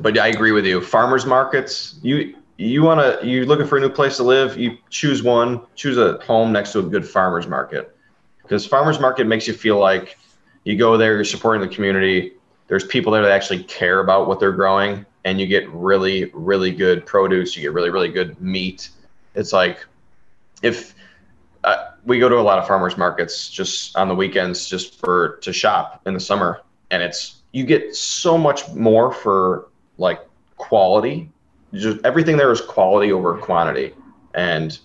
[0.00, 0.80] But I agree with you.
[0.80, 4.78] Farmers markets, you you want to you're looking for a new place to live, you
[4.90, 7.94] choose one, choose a home next to a good farmers market.
[8.42, 10.18] Because farmers market makes you feel like
[10.64, 12.32] you go there, you're supporting the community.
[12.68, 16.70] There's people there that actually care about what they're growing, and you get really, really
[16.70, 17.56] good produce.
[17.56, 18.90] You get really, really good meat.
[19.34, 19.84] It's like
[20.62, 20.94] if
[21.64, 25.36] uh, we go to a lot of farmers markets just on the weekends, just for
[25.42, 29.68] to shop in the summer, and it's you get so much more for
[29.98, 30.20] like
[30.56, 31.30] quality.
[31.74, 33.94] Just everything there is quality over quantity,
[34.34, 34.78] and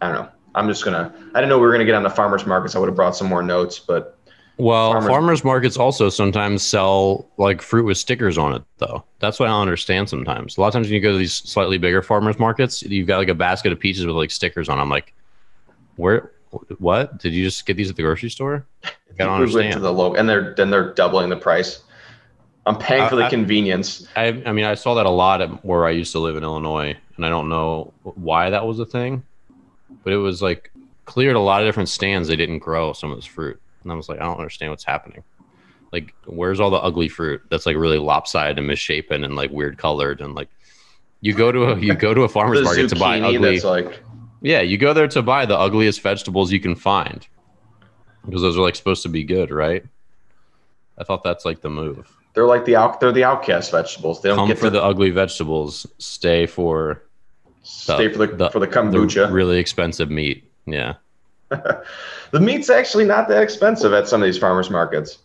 [0.00, 0.28] I don't know.
[0.54, 1.12] I'm just gonna.
[1.34, 2.74] I didn't know we were gonna get on the farmers markets.
[2.74, 4.18] I would have brought some more notes, but
[4.58, 9.02] Well, Farmers- farmers markets also sometimes sell like fruit with stickers on it, though.
[9.18, 10.56] That's what I don't understand sometimes.
[10.56, 13.18] A lot of times when you go to these slightly bigger farmers markets, you've got
[13.18, 14.76] like a basket of peaches with like stickers on.
[14.78, 14.82] 'em.
[14.82, 15.14] I'm like,
[15.96, 16.32] where?
[16.78, 17.18] What?
[17.18, 18.66] Did you just get these at the grocery store?
[18.84, 18.90] I
[19.24, 19.84] don't we went to understand.
[19.84, 21.82] the low, and they're then they're doubling the price.
[22.66, 24.06] I'm paying for the I- convenience.
[24.14, 26.44] I, I mean, I saw that a lot at where I used to live in
[26.44, 29.24] Illinois, and I don't know why that was a thing,
[30.04, 30.70] but it was like
[31.06, 33.94] cleared a lot of different stands they didn't grow some of this fruit, and I
[33.94, 35.22] was like, I don't understand what's happening.
[35.92, 39.76] Like, where's all the ugly fruit that's like really lopsided and misshapen and like weird
[39.78, 40.48] colored and like
[41.20, 43.60] you go to a you go to a farmer's market to buy ugly.
[43.60, 44.00] like
[44.40, 47.26] Yeah, you go there to buy the ugliest vegetables you can find
[48.24, 49.84] because those are like supposed to be good, right?
[50.98, 52.10] I thought that's like the move.
[52.34, 54.22] they're like the out they're the outcast vegetables.
[54.22, 57.02] They don't Come get for to the ugly vegetables, stay for
[57.62, 59.30] stay for the, the- for the the kombucha.
[59.32, 60.50] really expensive meat.
[60.66, 60.94] Yeah.
[62.30, 65.18] the meat's actually not that expensive at some of these farmers markets.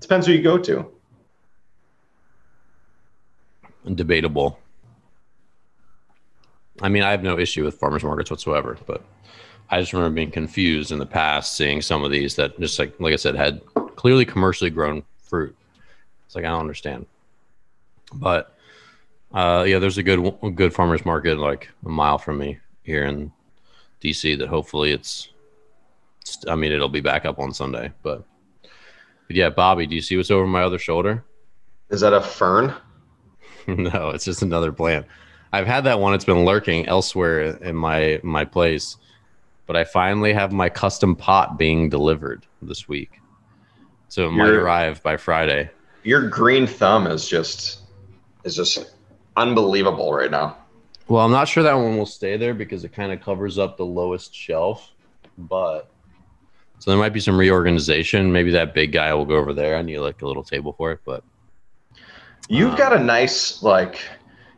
[0.00, 0.86] Depends who you go to.
[3.94, 4.58] Debatable.
[6.82, 9.04] I mean, I have no issue with farmers markets whatsoever, but
[9.70, 12.98] I just remember being confused in the past, seeing some of these that just like
[12.98, 13.60] like I said had
[13.96, 15.56] clearly commercially grown fruit.
[16.26, 17.06] It's like I don't understand,
[18.12, 18.56] but
[19.32, 20.20] uh, yeah, there's a good
[20.54, 23.32] good farmers market like a mile from me here in
[24.02, 25.28] DC that hopefully it's.
[26.48, 28.24] I mean, it'll be back up on Sunday, but,
[29.26, 31.24] but yeah, Bobby, do you see what's over my other shoulder?
[31.90, 32.74] Is that a fern?
[33.66, 35.06] no, it's just another plant.
[35.52, 36.14] I've had that one.
[36.14, 38.96] It's been lurking elsewhere in my my place,
[39.66, 43.20] but I finally have my custom pot being delivered this week,
[44.08, 45.70] so it might arrive by Friday.
[46.04, 47.80] Your green thumb is just
[48.44, 48.94] is just
[49.36, 50.56] unbelievable right now.
[51.08, 53.76] Well, I'm not sure that one will stay there because it kind of covers up
[53.76, 54.92] the lowest shelf,
[55.36, 55.90] but
[56.80, 58.32] so there might be some reorganization.
[58.32, 59.76] Maybe that big guy will go over there.
[59.76, 61.22] I need like a little table for it, but
[62.48, 64.00] You've Um, got a nice like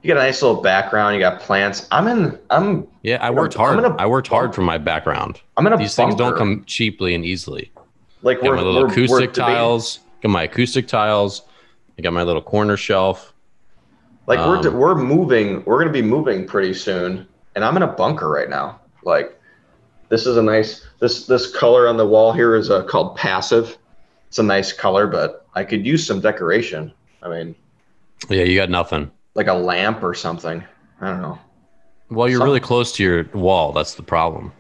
[0.03, 1.15] you got a nice little background.
[1.15, 1.87] You got plants.
[1.93, 2.39] I'm in.
[2.49, 2.87] I'm.
[3.03, 3.85] yeah, I worked hard.
[3.99, 5.41] I worked hard for my background.
[5.59, 5.77] I'm in a.
[5.77, 7.71] These things don't come cheaply and easily.
[8.23, 9.99] like got we're my little we're- we're acoustic debating- tiles.
[10.23, 11.43] Got my acoustic tiles.
[11.99, 13.35] I got my little corner shelf.
[14.27, 15.63] Like we're Um, we're moving.
[15.67, 18.81] We're gonna be moving pretty soon, and I'm in a bunker right now.
[19.05, 19.39] Like
[20.13, 23.79] this is a nice this this color on the wall here is uh, called passive.
[24.29, 26.93] It's a nice color, but I could use some decoration.
[27.23, 27.55] I mean,
[28.29, 29.11] Yeah, you got nothing.
[29.35, 30.63] like a lamp or something.
[31.01, 31.39] I don't know.
[32.11, 33.73] Well, you're really close to your wall.
[33.73, 34.53] That's the problem.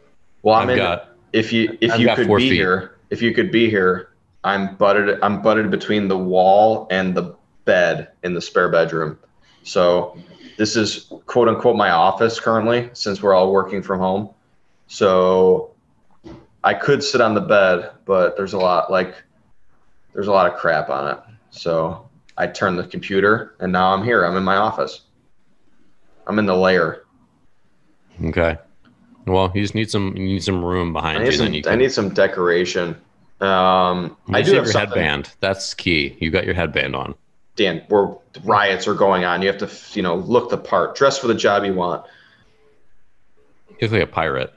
[0.43, 2.53] Well, I've got if you if I've you could be feet.
[2.53, 4.09] here, if you could be here,
[4.45, 5.19] I'm butted.
[5.23, 7.37] I'm butted between the wall and the
[7.67, 9.19] bed in the spare bedroom.
[9.65, 10.17] So
[10.57, 14.31] this is quote unquote my office currently, since we're all working from home.
[14.93, 15.71] So
[16.63, 19.15] I could sit on the bed, but there's a lot like
[20.13, 21.19] there's a lot of crap on it.
[21.49, 24.23] So I turned the computer, and now I'm here.
[24.23, 25.01] I'm in my office.
[26.27, 27.05] I'm in the layer.
[28.23, 28.59] okay.
[29.27, 30.15] Well, you just need some.
[30.15, 31.33] You need some room behind you.
[31.33, 31.47] some.
[31.47, 32.95] Then you I need some decoration.
[33.41, 34.89] Um, you I do have have your something.
[35.03, 35.33] headband.
[35.41, 36.19] That's key.
[36.21, 37.15] You got your headband on.
[37.57, 38.15] Dan, where
[38.45, 41.35] riots are going on, you have to, you know, look the part, dress for the
[41.35, 42.05] job you want.
[43.71, 44.53] You look like a pirate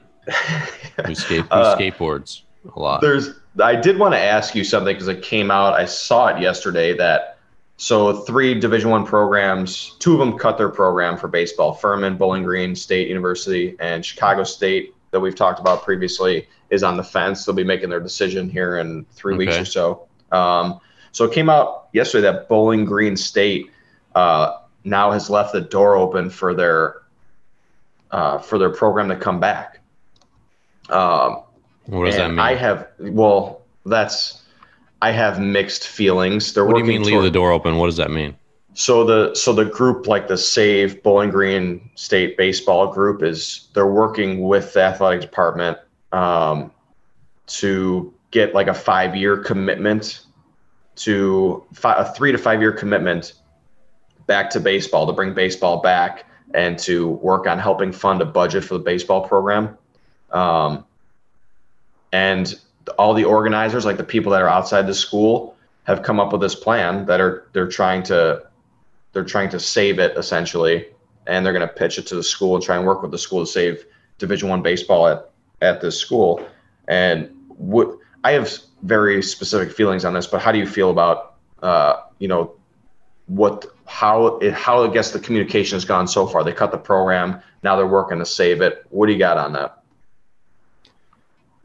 [1.04, 2.42] who, skate, Uh, skateboards
[2.74, 3.00] a lot.
[3.00, 5.74] There's, I did want to ask you something because it came out.
[5.74, 7.38] I saw it yesterday that
[7.76, 11.74] so three Division One programs, two of them cut their program for baseball.
[11.74, 16.96] Furman, Bowling Green State University, and Chicago State that we've talked about previously is on
[16.96, 17.44] the fence.
[17.44, 20.06] They'll be making their decision here in three weeks or so.
[20.32, 20.80] Um,
[21.12, 23.70] so it came out yesterday that Bowling Green State
[24.14, 27.02] uh, now has left the door open for their
[28.10, 29.80] uh, for their program to come back.
[30.90, 31.42] Um,
[31.86, 32.38] what does that mean?
[32.38, 34.42] I have well, that's
[35.02, 36.52] I have mixed feelings.
[36.52, 37.76] They're what do you mean leave the door open?
[37.76, 38.36] What does that mean?
[38.76, 43.86] so the so the group like the Save Bowling Green State baseball group is they're
[43.86, 45.78] working with the athletic department
[46.12, 46.70] um,
[47.46, 50.20] to get like a five year commitment
[50.96, 53.32] to fi- a three to five year commitment
[54.26, 58.62] back to baseball to bring baseball back and to work on helping fund a budget
[58.62, 59.78] for the baseball program.
[60.30, 60.84] Um,
[62.12, 62.54] and
[62.98, 66.40] all the organizers, like the people that are outside the school, have come up with
[66.40, 68.42] this plan that are they're trying to
[69.12, 70.86] they're trying to save it essentially,
[71.26, 73.18] and they're going to pitch it to the school and try and work with the
[73.18, 73.84] school to save
[74.18, 75.30] Division One baseball at
[75.62, 76.46] at this school.
[76.88, 78.52] And what I have
[78.82, 82.52] very specific feelings on this, but how do you feel about uh, you know
[83.26, 86.44] what how it how I guess the communication has gone so far?
[86.44, 88.86] They cut the program, now they're working to save it.
[88.90, 89.82] What do you got on that?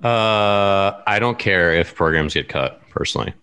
[0.03, 2.81] Uh, I don't care if programs get cut.
[2.89, 3.33] Personally,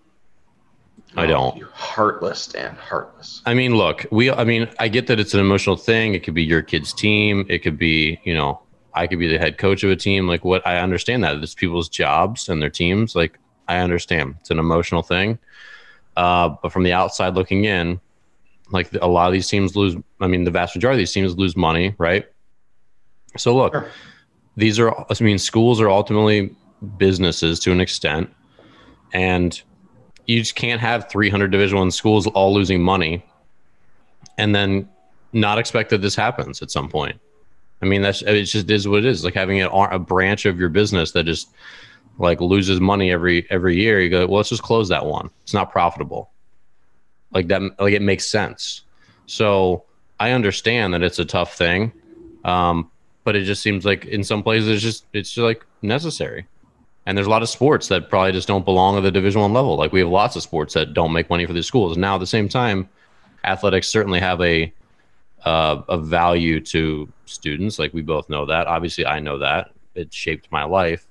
[1.17, 1.57] I don't.
[1.57, 2.75] You're heartless, Dan.
[2.77, 3.43] Heartless.
[3.47, 4.31] I mean, look, we.
[4.31, 6.15] I mean, I get that it's an emotional thing.
[6.15, 7.47] It could be your kid's team.
[7.49, 8.61] It could be, you know,
[8.95, 10.27] I could be the head coach of a team.
[10.27, 10.67] Like, what?
[10.67, 13.15] I understand that it's people's jobs and their teams.
[13.15, 13.39] Like,
[13.69, 15.39] I understand it's an emotional thing.
[16.17, 18.01] Uh, but from the outside looking in,
[18.71, 19.97] like a lot of these teams lose.
[20.21, 22.27] I mean, the vast majority of these teams lose money, right?
[23.37, 23.89] So look, Sure.
[24.59, 24.95] These are.
[24.95, 26.55] I mean, schools are ultimately
[26.97, 28.31] businesses to an extent,
[29.13, 29.61] and
[30.27, 33.25] you just can't have 300 division one schools all losing money
[34.37, 34.89] and then
[35.33, 37.19] not expect that this happens at some point.
[37.81, 39.25] I mean that's it just is what it is.
[39.25, 41.49] Like having a, a branch of your business that just
[42.19, 44.01] like loses money every every year.
[44.01, 45.31] You go well let's just close that one.
[45.45, 46.31] It's not profitable.
[47.33, 48.83] Like that like it makes sense.
[49.27, 49.85] So
[50.21, 51.93] i understand that it's a tough thing.
[52.45, 52.91] Um
[53.29, 56.47] but it just seems like in some places it's just it's just like necessary
[57.05, 59.53] and there's a lot of sports that probably just don't belong at the division one
[59.53, 62.14] level like we have lots of sports that don't make money for these schools now
[62.14, 62.89] at the same time
[63.45, 64.72] athletics certainly have a
[65.45, 67.79] uh, of value to students.
[67.79, 68.66] Like we both know that.
[68.66, 71.07] Obviously, I know that it shaped my life.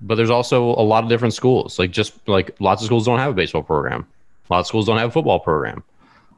[0.00, 1.78] But there's also a lot of different schools.
[1.78, 4.06] Like just like lots of schools don't have a baseball program.
[4.48, 5.82] Lots of schools don't have a football program.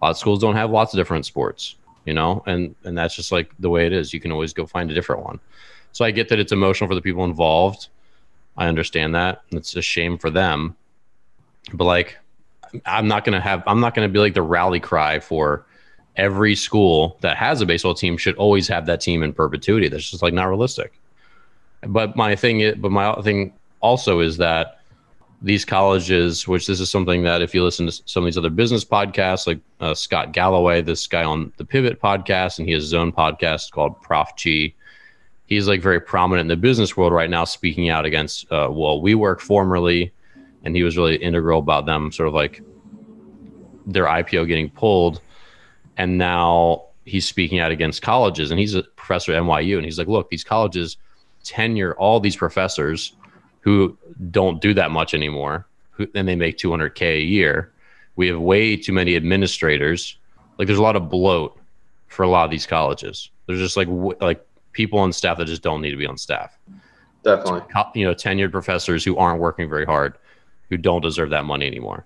[0.01, 1.76] Lots of schools don't have lots of different sports.
[2.05, 4.12] You know, and and that's just like the way it is.
[4.12, 5.40] You can always go find a different one.
[5.92, 7.88] So I get that it's emotional for the people involved.
[8.57, 9.42] I understand that.
[9.51, 10.76] It's a shame for them.
[11.72, 12.16] But like
[12.86, 15.66] I'm not gonna have I'm not gonna be like the rally cry for
[16.16, 19.88] every school that has a baseball team should always have that team in perpetuity.
[19.88, 20.92] That's just like not realistic.
[21.82, 24.80] But my thing is, but my thing also is that
[25.43, 28.51] these colleges, which this is something that if you listen to some of these other
[28.51, 32.82] business podcasts, like uh, Scott Galloway, this guy on the Pivot podcast, and he has
[32.82, 34.74] his own podcast called Prof G.
[35.47, 39.01] He's like very prominent in the business world right now, speaking out against uh, well,
[39.01, 40.12] WeWork formerly,
[40.62, 42.62] and he was really integral about them, sort of like
[43.86, 45.22] their IPO getting pulled,
[45.97, 49.99] and now he's speaking out against colleges, and he's a professor at NYU, and he's
[49.99, 50.99] like, look, these colleges
[51.43, 53.14] tenure all these professors
[53.61, 53.96] who
[54.30, 57.72] don't do that much anymore, who, and they make 200k a year.
[58.16, 60.16] We have way too many administrators.
[60.58, 61.58] Like there's a lot of bloat
[62.08, 63.30] for a lot of these colleges.
[63.46, 66.18] There's just like w- like people on staff that just don't need to be on
[66.18, 66.58] staff.
[67.22, 67.62] Definitely.
[67.94, 70.14] You know, tenured professors who aren't working very hard,
[70.68, 72.04] who don't deserve that money anymore.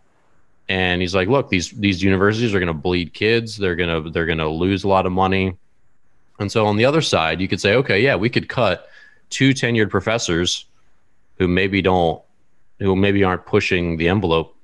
[0.69, 3.57] And he's like, look, these these universities are going to bleed kids.
[3.57, 5.57] They're gonna they're gonna lose a lot of money.
[6.41, 8.89] And so on the other side, you could say, okay, yeah, we could cut
[9.31, 10.67] two tenured professors
[11.39, 12.23] who maybe don't
[12.79, 14.57] who maybe aren't pushing the envelope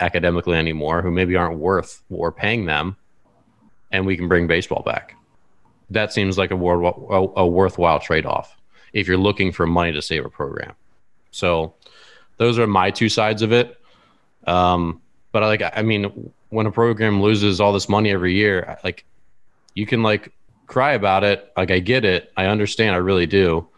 [0.00, 2.96] academically anymore, who maybe aren't worth or paying them,
[3.90, 5.14] and we can bring baseball back.
[5.90, 8.56] That seems like a, a, a worthwhile trade off
[8.92, 10.74] if you're looking for money to save a program.
[11.30, 11.74] So
[12.36, 13.78] those are my two sides of it.
[14.46, 15.00] Um,
[15.32, 19.04] but I like, I mean, when a program loses all this money every year, like
[19.74, 20.32] you can like
[20.66, 21.52] cry about it.
[21.56, 22.32] Like I get it.
[22.36, 22.94] I understand.
[22.94, 23.68] I really do.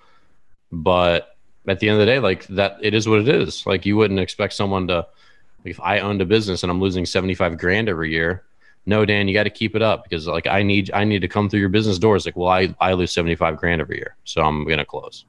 [0.70, 1.36] But
[1.68, 3.66] at the end of the day, like that, it is what it is.
[3.66, 5.06] Like you wouldn't expect someone to,
[5.64, 8.44] like if I owned a business and I'm losing 75 grand every year,
[8.86, 11.28] no, Dan, you got to keep it up because like I need, I need to
[11.28, 12.24] come through your business doors.
[12.24, 14.16] Like, well, I, I lose 75 grand every year.
[14.24, 15.26] So I'm going to close.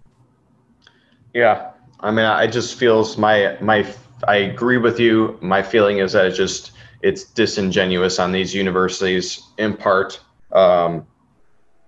[1.33, 1.71] Yeah.
[1.99, 3.85] I mean, I just feels my, my,
[4.27, 5.37] I agree with you.
[5.41, 6.71] My feeling is that it's just,
[7.01, 10.19] it's disingenuous on these universities in part.
[10.51, 11.05] Um,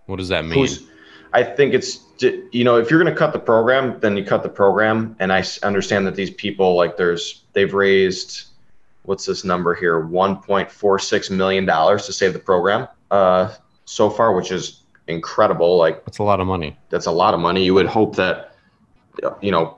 [0.05, 0.67] what does that mean?
[1.33, 4.43] I think it's you know if you're going to cut the program, then you cut
[4.43, 5.15] the program.
[5.19, 8.45] And I understand that these people like there's they've raised
[9.03, 13.53] what's this number here 1.46 million dollars to save the program uh,
[13.85, 15.77] so far, which is incredible.
[15.77, 16.77] Like that's a lot of money.
[16.89, 17.63] That's a lot of money.
[17.65, 18.55] You would hope that
[19.41, 19.77] you know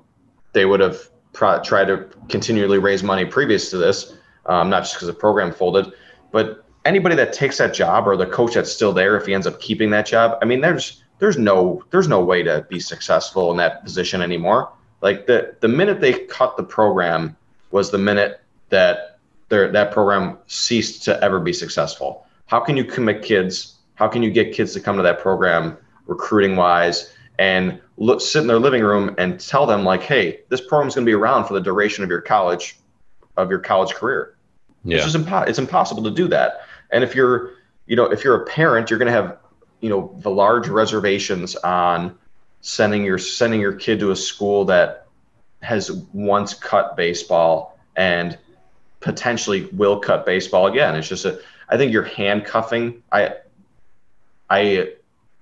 [0.53, 4.13] they would have pro- tried to continually raise money previous to this,
[4.45, 5.91] um, not just because the program folded,
[6.31, 9.47] but anybody that takes that job or the coach that's still there, if he ends
[9.47, 13.51] up keeping that job, I mean, there's there's no there's no way to be successful
[13.51, 14.71] in that position anymore.
[15.01, 17.35] Like the the minute they cut the program
[17.71, 22.25] was the minute that their that program ceased to ever be successful.
[22.47, 23.75] How can you commit kids?
[23.95, 28.41] How can you get kids to come to that program recruiting wise and look, sit
[28.41, 31.45] in their living room and tell them like, hey, this program's going to be around
[31.45, 32.77] for the duration of your college
[33.37, 34.35] of your college career.
[34.83, 34.97] Yeah.
[34.97, 36.61] It's just impo- it's impossible to do that.
[36.91, 37.51] And if you're,
[37.85, 39.37] you know, if you're a parent, you're going to have,
[39.81, 42.17] you know, the large reservations on
[42.61, 45.07] sending your sending your kid to a school that
[45.61, 48.37] has once cut baseball and
[48.99, 50.95] potentially will cut baseball again.
[50.95, 53.03] It's just a I think you're handcuffing.
[53.11, 53.35] I
[54.49, 54.93] I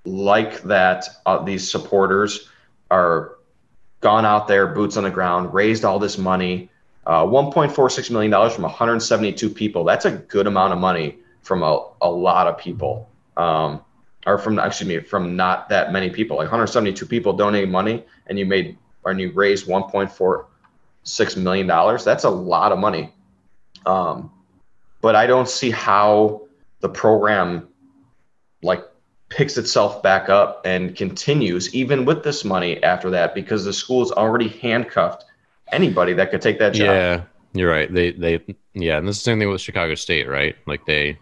[0.05, 2.49] like that uh, these supporters
[2.91, 3.37] are
[4.01, 6.69] gone out there, boots on the ground, raised all this money,
[7.05, 9.83] uh, 1.46 million dollars from 172 people.
[9.83, 13.81] That's a good amount of money from a, a lot of people, um,
[14.25, 16.37] or from excuse me, from not that many people.
[16.37, 22.03] Like 172 people donating money, and you made and you raised 1.46 million dollars.
[22.03, 23.13] That's a lot of money.
[23.85, 24.31] Um,
[25.01, 26.43] but I don't see how
[26.79, 27.67] the program
[28.61, 28.83] like
[29.29, 34.11] picks itself back up and continues even with this money after that because the school's
[34.11, 35.25] already handcuffed
[35.71, 36.85] anybody that could take that job.
[36.85, 37.21] Yeah,
[37.53, 37.93] you're right.
[37.93, 38.41] They they
[38.73, 40.55] yeah, and this is the same thing with Chicago State, right?
[40.65, 41.17] Like they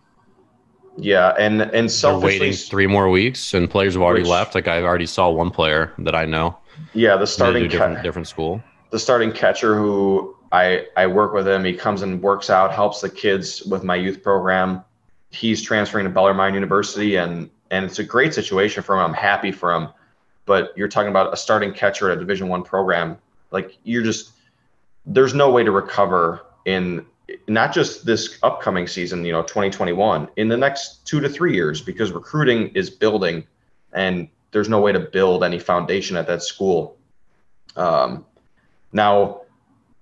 [0.97, 4.55] yeah, and and selfishly, waiting three more weeks, and players have already which, left.
[4.55, 6.57] Like I already saw one player that I know.
[6.93, 8.61] Yeah, the starting different ca- different school.
[8.91, 11.63] The starting catcher who I I work with him.
[11.63, 14.83] He comes and works out, helps the kids with my youth program.
[15.29, 19.01] He's transferring to Bellarmine University, and and it's a great situation for him.
[19.01, 19.89] I'm happy for him.
[20.45, 23.17] But you're talking about a starting catcher at a Division One program.
[23.51, 24.31] Like you're just
[25.05, 27.05] there's no way to recover in
[27.47, 31.81] not just this upcoming season, you know, 2021, in the next two to three years,
[31.81, 33.45] because recruiting is building
[33.93, 36.97] and there's no way to build any foundation at that school.
[37.75, 38.25] Um,
[38.91, 39.41] now,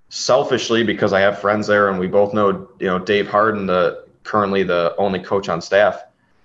[0.09, 4.05] selfishly, because I have friends there and we both know, you know, Dave Harden, the
[4.23, 6.03] currently the only coach on staff,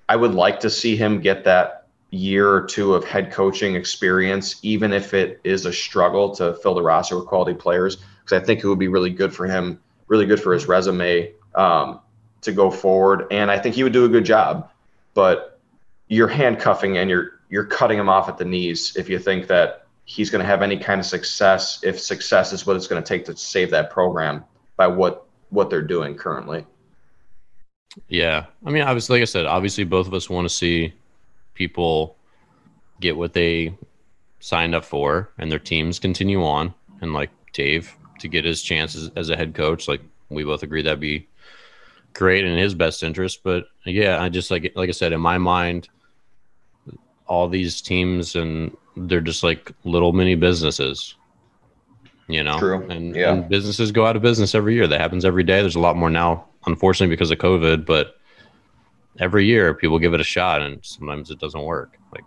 [0.08, 4.60] I would like to see him get that year or two of head coaching experience,
[4.62, 8.44] even if it is a struggle to fill the roster with quality players, because I
[8.44, 12.00] think it would be really good for him, really good for his resume um,
[12.42, 13.26] to go forward.
[13.30, 14.70] And I think he would do a good job.
[15.14, 15.60] But
[16.08, 19.86] you're handcuffing and you're you're cutting him off at the knees if you think that
[20.04, 23.06] he's going to have any kind of success if success is what it's going to
[23.06, 24.44] take to save that program
[24.76, 26.66] by what what they're doing currently.
[28.08, 30.92] Yeah, I mean, obviously, like I said, obviously, both of us want to see
[31.54, 32.16] people
[33.00, 33.74] get what they
[34.40, 36.74] signed up for, and their teams continue on.
[37.00, 40.82] And like Dave to get his chances as a head coach, like we both agree
[40.82, 41.28] that'd be
[42.12, 43.40] great in his best interest.
[43.42, 45.88] But yeah, I just like like I said, in my mind,
[47.26, 51.14] all these teams and they're just like little mini businesses
[52.28, 52.86] you know True.
[52.88, 53.32] And, yeah.
[53.32, 55.96] and businesses go out of business every year that happens every day there's a lot
[55.96, 58.16] more now unfortunately because of covid but
[59.18, 62.24] every year people give it a shot and sometimes it doesn't work like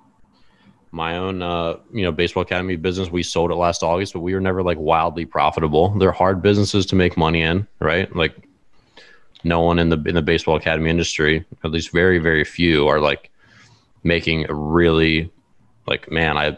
[0.92, 4.34] my own uh, you know baseball academy business we sold it last august but we
[4.34, 5.90] were never like wildly profitable.
[5.98, 8.14] They're hard businesses to make money in right?
[8.16, 8.48] Like
[9.44, 13.00] no one in the in the baseball academy industry at least very very few are
[13.00, 13.30] like
[14.04, 15.32] making a really
[15.86, 16.58] like man i've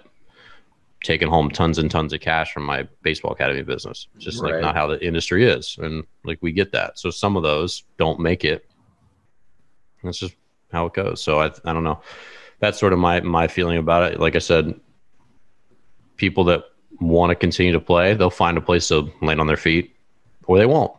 [1.04, 4.08] taken home tons and tons of cash from my baseball academy business.
[4.16, 7.00] It's just like not how the industry is and like we get that.
[7.00, 8.66] So some of those don't make it.
[10.04, 10.36] That's just
[10.72, 11.22] how it goes.
[11.22, 12.02] So i, I don't know
[12.60, 14.74] that's sort of my my feeling about it like i said
[16.18, 16.64] people that
[16.99, 19.95] want to continue to play they'll find a place to land on their feet
[20.45, 20.93] or they won't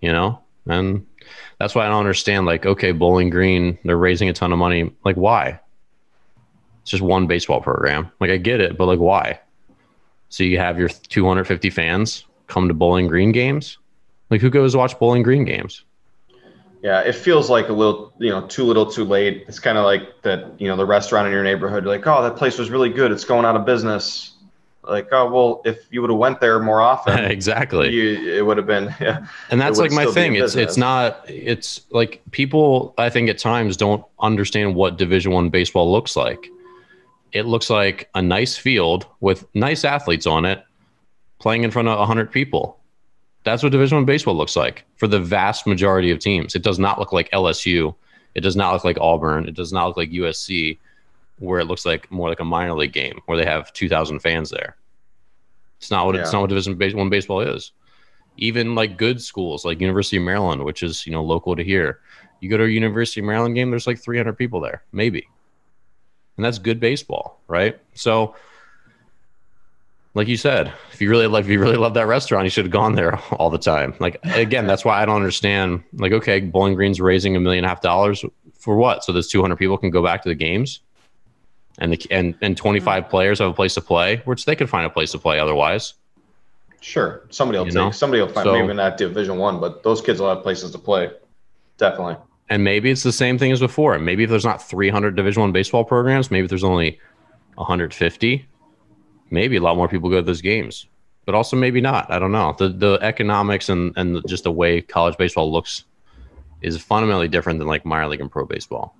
[0.00, 1.06] you know and
[1.58, 2.46] that's why I don't understand.
[2.46, 4.90] Like, okay, Bowling Green, they're raising a ton of money.
[5.04, 5.60] Like, why?
[6.82, 8.10] It's just one baseball program.
[8.20, 9.40] Like, I get it, but like, why?
[10.28, 13.78] So you have your 250 fans come to Bowling Green games.
[14.30, 15.84] Like, who goes watch Bowling Green games?
[16.84, 19.46] Yeah, it feels like a little, you know, too little, too late.
[19.48, 21.86] It's kind of like that, you know, the restaurant in your neighborhood.
[21.86, 23.10] Like, oh, that place was really good.
[23.10, 24.32] It's going out of business.
[24.82, 27.90] Like, oh, well, if you would have went there more often, exactly.
[27.90, 28.94] you, it would have been.
[29.00, 30.34] Yeah, and that's like my thing.
[30.34, 31.24] It's it's not.
[31.26, 32.92] It's like people.
[32.98, 36.50] I think at times don't understand what Division One baseball looks like.
[37.32, 40.62] It looks like a nice field with nice athletes on it,
[41.38, 42.78] playing in front of hundred people.
[43.44, 46.54] That's what Division One baseball looks like for the vast majority of teams.
[46.54, 47.94] It does not look like LSU.
[48.34, 49.46] It does not look like Auburn.
[49.46, 50.78] It does not look like USC,
[51.38, 54.20] where it looks like more like a minor league game where they have two thousand
[54.20, 54.76] fans there.
[55.78, 57.72] It's not what it's not what Division One baseball is
[58.36, 62.00] even like good schools like University of Maryland, which is you know local to here.
[62.40, 65.26] You go to a University of Maryland game, there's like 300 people there, maybe,
[66.36, 67.80] and that's good baseball, right?
[67.94, 68.34] So,
[70.14, 72.64] like you said, if you really love, if you really love that restaurant, you should
[72.64, 73.94] have gone there all the time.
[73.98, 75.82] Like again, that's why I don't understand.
[75.92, 78.24] Like, okay, Bowling Green's raising a million and a half dollars
[78.56, 79.04] for what?
[79.04, 80.80] So those 200 people can go back to the games,
[81.78, 83.10] and the and and 25 mm-hmm.
[83.10, 85.94] players have a place to play, which they could find a place to play otherwise.
[86.80, 87.24] sure.
[87.30, 87.76] Somebody will You take.
[87.76, 87.90] know?
[87.90, 88.44] Somebody will find.
[88.46, 91.10] So- maybe not Division One, but those kids will have places to play.
[91.76, 92.16] Definitely.
[92.50, 93.98] and maybe it's the same thing as before.
[93.98, 97.00] Maybe if there's not 300 Division One baseball programs, maybe there's only
[97.56, 98.46] 150,
[99.34, 100.86] maybe a lot more people go to those games.
[101.26, 102.10] But also maybe not.
[102.10, 102.54] I don't know.
[102.58, 105.84] The the economics and and just the way college baseball looks
[106.60, 108.94] is fundamentally different than like minor league and pro baseball.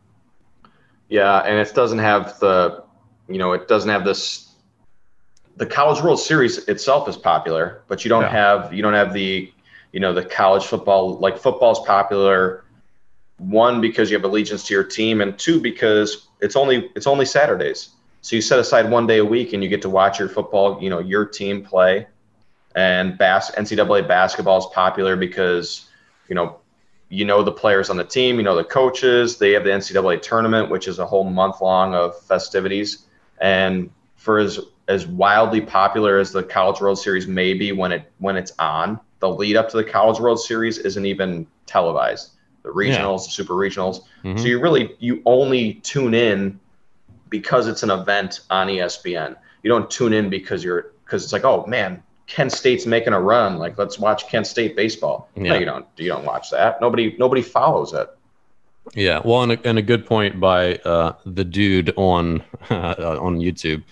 [1.09, 2.83] Yeah, and it doesn't have the,
[3.29, 4.51] you know, it doesn't have this.
[5.57, 8.31] The College World Series itself is popular, but you don't Yeah.
[8.31, 9.53] have you don't have the,
[9.93, 11.19] you know, the college football.
[11.19, 12.65] Like football's popular.
[13.37, 17.27] One because you have allegiance to your team, and two because it's only it's only
[17.27, 17.91] Saturdays.
[18.25, 20.83] So you set aside one day a week, and you get to watch your football,
[20.83, 22.07] you know, your team play.
[22.75, 25.87] And bas- NCAA basketball is popular because,
[26.27, 26.57] you know,
[27.11, 29.37] you know the players on the team, you know the coaches.
[29.37, 33.05] They have the NCAA tournament, which is a whole month long of festivities.
[33.43, 34.59] And for as
[34.89, 38.99] as wildly popular as the College World Series may be when it when it's on,
[39.21, 42.31] the lead up to the College World Series isn't even televised.
[42.63, 44.01] The regionals, the super regionals.
[44.25, 44.41] Mhm.
[44.41, 46.59] So you really you only tune in
[47.39, 49.35] because it's an event on ESPN.
[49.65, 53.21] You don't tune in because you're because it's like, oh man, Kent State's making a
[53.21, 53.59] run.
[53.59, 55.29] Like let's watch Kent State baseball.
[55.35, 55.59] No, Yeah.
[55.59, 55.87] you don't.
[55.97, 56.81] You don't watch that.
[56.81, 58.09] Nobody nobody follows it.
[58.95, 63.39] Yeah, well, and a, and a good point by uh, the dude on uh, on
[63.39, 63.83] YouTube.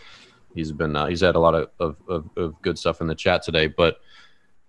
[0.55, 3.15] He's been uh, he's had a lot of, of, of, of good stuff in the
[3.17, 4.01] chat today, but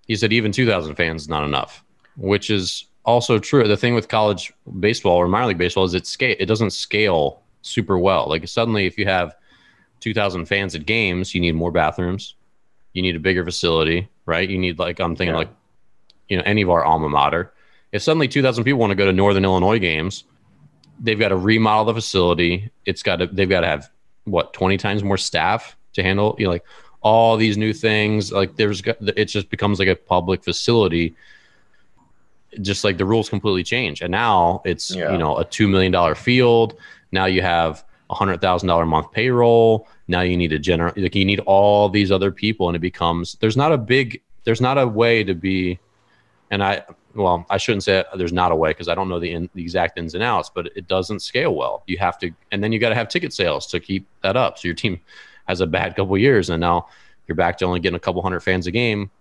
[0.07, 1.84] he said even 2,000 fans is not enough.
[2.17, 3.67] which is also true.
[3.67, 7.43] The thing with college baseball or minor league baseball is it scale it doesn't scale
[7.64, 8.28] super well.
[8.30, 9.36] Like suddenly, if you have
[10.01, 12.36] 2,000 fans at games, you need more bathrooms,
[12.93, 14.47] you need a bigger facility, right?
[14.47, 15.39] You need like I'm thinking yeah.
[15.39, 15.49] like
[16.30, 17.51] you know any of our alma mater.
[17.91, 20.24] If suddenly 2,000 people want to go to Northern Illinois games,
[20.99, 22.70] they've got to remodel the facility.
[22.86, 23.89] It's got to they've got to have
[24.26, 26.66] what 20 times more staff to handle you know like
[27.01, 28.32] all these new things.
[28.32, 31.16] Like there's it just becomes like a public facility
[32.61, 34.01] just like the rules completely change.
[34.01, 35.11] And now it's yeah.
[35.11, 36.78] you know a two million dollar field.
[37.14, 39.88] Now you have a hundred thousand dollar month payroll.
[40.07, 43.38] Now you need a general like you need all these other people, and it becomes
[43.39, 45.80] there's not a big there's not a way to be.
[46.51, 46.84] And I
[47.16, 49.61] well I shouldn't say there's not a way because I don't know the in, the
[49.61, 51.84] exact ins and outs, but it doesn't scale well.
[51.88, 54.57] You have to, and then you got to have ticket sales to keep that up.
[54.57, 54.99] So your team
[55.47, 56.88] has a bad couple years, and now
[57.28, 59.11] you're back to only getting a couple hundred fans a game.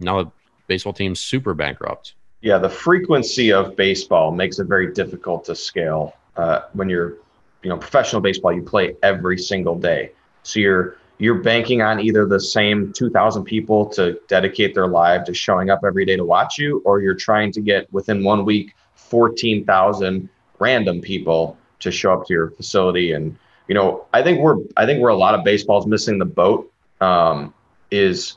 [0.00, 0.30] Now the
[0.66, 2.14] baseball team's super bankrupt.
[2.40, 6.14] Yeah, the frequency of baseball makes it very difficult to scale.
[6.36, 7.16] Uh, when you're,
[7.62, 12.26] you know, professional baseball, you play every single day, so you're you're banking on either
[12.26, 16.58] the same 2,000 people to dedicate their life to showing up every day to watch
[16.58, 20.28] you, or you're trying to get within one week 14,000
[20.58, 23.12] random people to show up to your facility.
[23.12, 23.36] And
[23.66, 26.72] you know, I think we're I think we're a lot of baseball's missing the boat.
[27.00, 27.52] Um,
[27.90, 28.36] is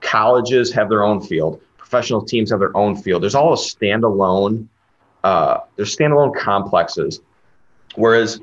[0.00, 1.60] colleges have their own field
[1.92, 3.22] professional teams have their own field.
[3.22, 4.66] There's all a standalone,
[5.24, 7.20] uh, there's standalone complexes.
[7.96, 8.40] Whereas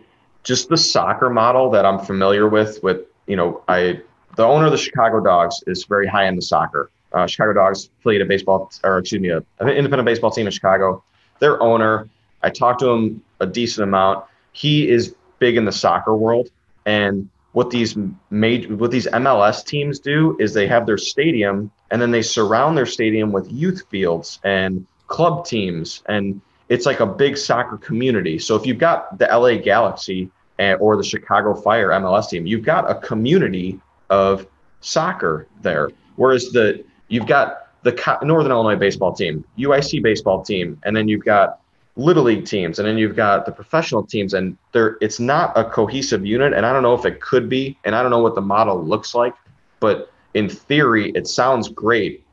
[0.50, 4.02] just the soccer model that I'm familiar with, with, you know, I,
[4.36, 6.90] the owner of the Chicago Dogs is very high into soccer.
[7.14, 10.52] Uh, Chicago Dogs played a baseball, or excuse me, a, an independent baseball team in
[10.52, 11.04] Chicago.
[11.38, 12.10] Their owner,
[12.42, 14.26] I talked to him a decent amount.
[14.52, 16.50] He is big in the soccer world.
[16.84, 17.96] And what these
[18.32, 22.76] major what these MLS teams do is they have their stadium and then they surround
[22.76, 28.40] their stadium with youth fields and club teams and it's like a big soccer community.
[28.40, 32.90] So if you've got the LA Galaxy or the Chicago Fire MLS team, you've got
[32.90, 33.80] a community
[34.10, 34.48] of
[34.82, 35.90] soccer there.
[36.16, 41.24] Whereas the you've got the Northern Illinois baseball team, UIC baseball team, and then you've
[41.24, 41.62] got
[41.96, 45.66] little league teams and then you've got the professional teams and there it's not a
[45.66, 48.36] cohesive unit and i don't know if it could be and i don't know what
[48.36, 49.34] the model looks like
[49.82, 52.26] but in theory it sounds great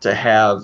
[0.00, 0.62] to have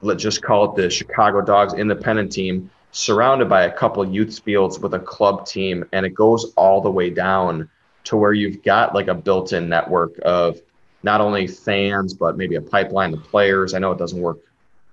[0.00, 4.78] let's just call it the chicago dogs independent team surrounded by a couple youth fields
[4.78, 7.68] with a club team and it goes all the way down
[8.04, 10.58] to where you've got like a built-in network of
[11.02, 14.38] not only fans but maybe a pipeline to players i know it doesn't work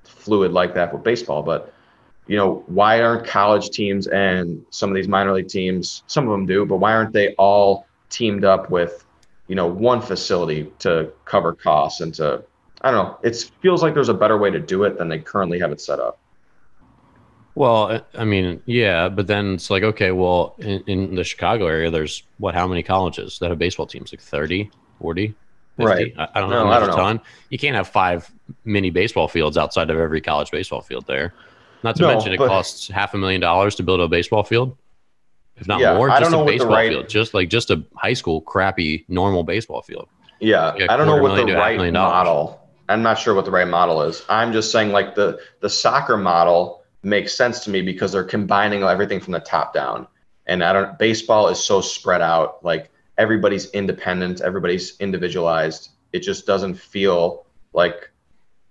[0.04, 1.74] fluid like that with baseball but
[2.28, 6.32] you know, why aren't college teams and some of these minor league teams, some of
[6.32, 9.06] them do, but why aren't they all teamed up with,
[9.48, 12.44] you know, one facility to cover costs and to,
[12.82, 15.20] I don't know, it feels like there's a better way to do it than they
[15.20, 16.20] currently have it set up.
[17.56, 21.90] Well, I mean, yeah, but then it's like, okay, well, in, in the Chicago area,
[21.90, 24.12] there's what, how many colleges that have baseball teams?
[24.12, 25.34] Like 30, 40?
[25.78, 25.86] 50?
[25.86, 26.14] Right.
[26.18, 26.66] I, I don't know.
[26.66, 26.96] No, I don't know.
[26.96, 27.22] Ton.
[27.50, 28.30] You can't have five
[28.66, 31.34] mini baseball fields outside of every college baseball field there.
[31.84, 34.76] Not to no, mention it costs half a million dollars to build a baseball field,
[35.56, 36.10] if not yeah, more.
[36.10, 40.10] Just a baseball right, field, just like just a high school crappy normal baseball field.
[40.40, 42.60] Yeah, I don't know what the right model.
[42.90, 44.24] I'm not sure what the right model is.
[44.28, 48.84] I'm just saying like the the soccer model makes sense to me because they're combining
[48.84, 50.08] everything from the top down.
[50.48, 52.64] And I don't baseball is so spread out.
[52.64, 55.90] Like everybody's independent, everybody's individualized.
[56.14, 58.12] It just doesn't feel like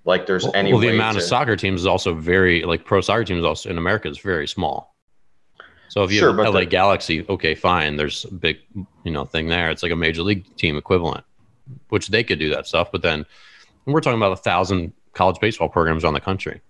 [0.05, 2.85] like there's well, any well the amount to, of soccer teams is also very like
[2.85, 4.95] pro soccer teams also in america is very small
[5.89, 8.59] so if you sure, have la galaxy okay fine there's a big
[9.05, 11.25] you know thing there it's like a major league team equivalent
[11.89, 13.25] which they could do that stuff but then
[13.87, 16.61] we're talking about a thousand college baseball programs around the country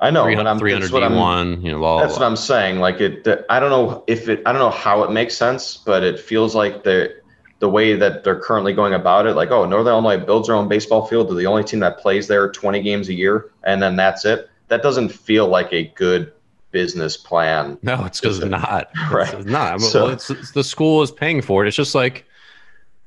[0.00, 2.24] I know, 300, I'm, 300 D1, you know, blah, that's blah.
[2.24, 2.80] what I'm saying.
[2.80, 6.02] Like it, I don't know if it, I don't know how it makes sense, but
[6.02, 7.14] it feels like the
[7.58, 10.68] the way that they're currently going about it, like, oh, Northern Illinois builds their own
[10.68, 11.28] baseball field.
[11.28, 14.50] They're the only team that plays there 20 games a year, and then that's it.
[14.68, 16.32] That doesn't feel like a good
[16.70, 17.78] business plan.
[17.82, 18.90] No, it's because not.
[19.10, 19.32] Right.
[19.32, 19.80] It's not.
[19.80, 21.68] So, it's, it's, the school is paying for it.
[21.68, 22.26] It's just like,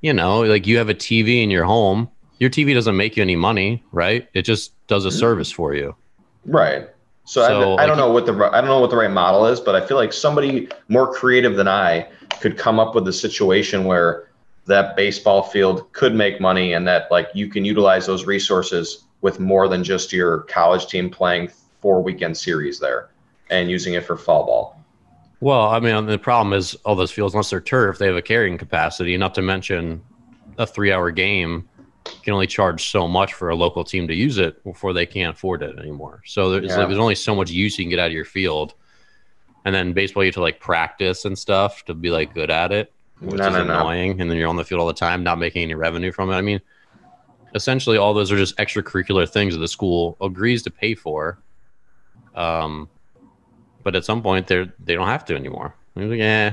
[0.01, 2.09] you know, like you have a TV in your home.
[2.39, 4.27] Your TV doesn't make you any money, right?
[4.33, 5.19] It just does a mm-hmm.
[5.19, 5.93] service for you.
[6.45, 6.89] Right.
[7.25, 9.45] So, so I, I don't know what the I don't know what the right model
[9.45, 12.07] is, but I feel like somebody more creative than I
[12.41, 14.29] could come up with a situation where
[14.65, 19.39] that baseball field could make money and that like you can utilize those resources with
[19.39, 21.51] more than just your college team playing
[21.81, 23.09] four weekend series there
[23.49, 24.83] and using it for fall ball.
[25.39, 28.21] Well, I mean, the problem is all those fields, unless they're turf, they have a
[28.21, 30.01] carrying capacity, not to mention
[30.57, 31.68] a three hour game
[32.23, 35.35] can only charge so much for a local team to use it before they can't
[35.35, 36.21] afford it anymore.
[36.25, 36.77] So there's Yeah.
[36.77, 38.73] like there's only so much use you can get out of your field.
[39.65, 42.71] And then baseball, you have to like practice and stuff to be like good at
[42.71, 43.73] it, which No, is no, no.
[43.73, 44.19] annoying.
[44.21, 46.35] And then you're on the field all the time, not making any revenue from it.
[46.35, 46.61] I mean,
[47.55, 51.39] essentially, all those are just extracurricular things that the school agrees to pay for.
[52.35, 52.89] Um,
[53.83, 55.75] but at some point, they're they don't have to anymore.
[55.95, 56.51] Like, eh,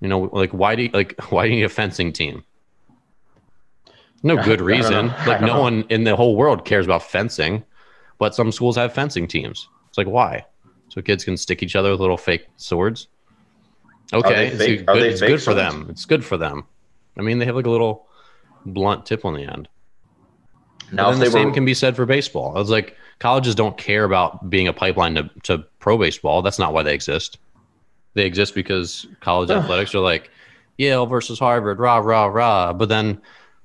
[0.00, 2.44] you know, like why do you, like why do you need a fencing team?
[4.22, 5.12] No good reason.
[5.26, 5.60] Like no know.
[5.60, 7.64] one in the whole world cares about fencing,
[8.18, 9.68] but some schools have fencing teams.
[9.88, 10.44] It's like why?
[10.88, 13.08] So kids can stick each other with little fake swords.
[14.12, 15.56] Okay, it's, fake- good, it's good for swords?
[15.56, 15.86] them.
[15.90, 16.64] It's good for them.
[17.18, 18.06] I mean, they have like a little
[18.64, 19.68] blunt tip on the end.
[20.90, 22.56] Now, the same were, can be said for baseball.
[22.56, 26.40] I was like, colleges don't care about being a pipeline to, to pro baseball.
[26.40, 27.38] That's not why they exist.
[28.14, 30.30] They exist because college athletics are like
[30.78, 32.72] Yale versus Harvard, rah, rah, rah.
[32.72, 33.20] But then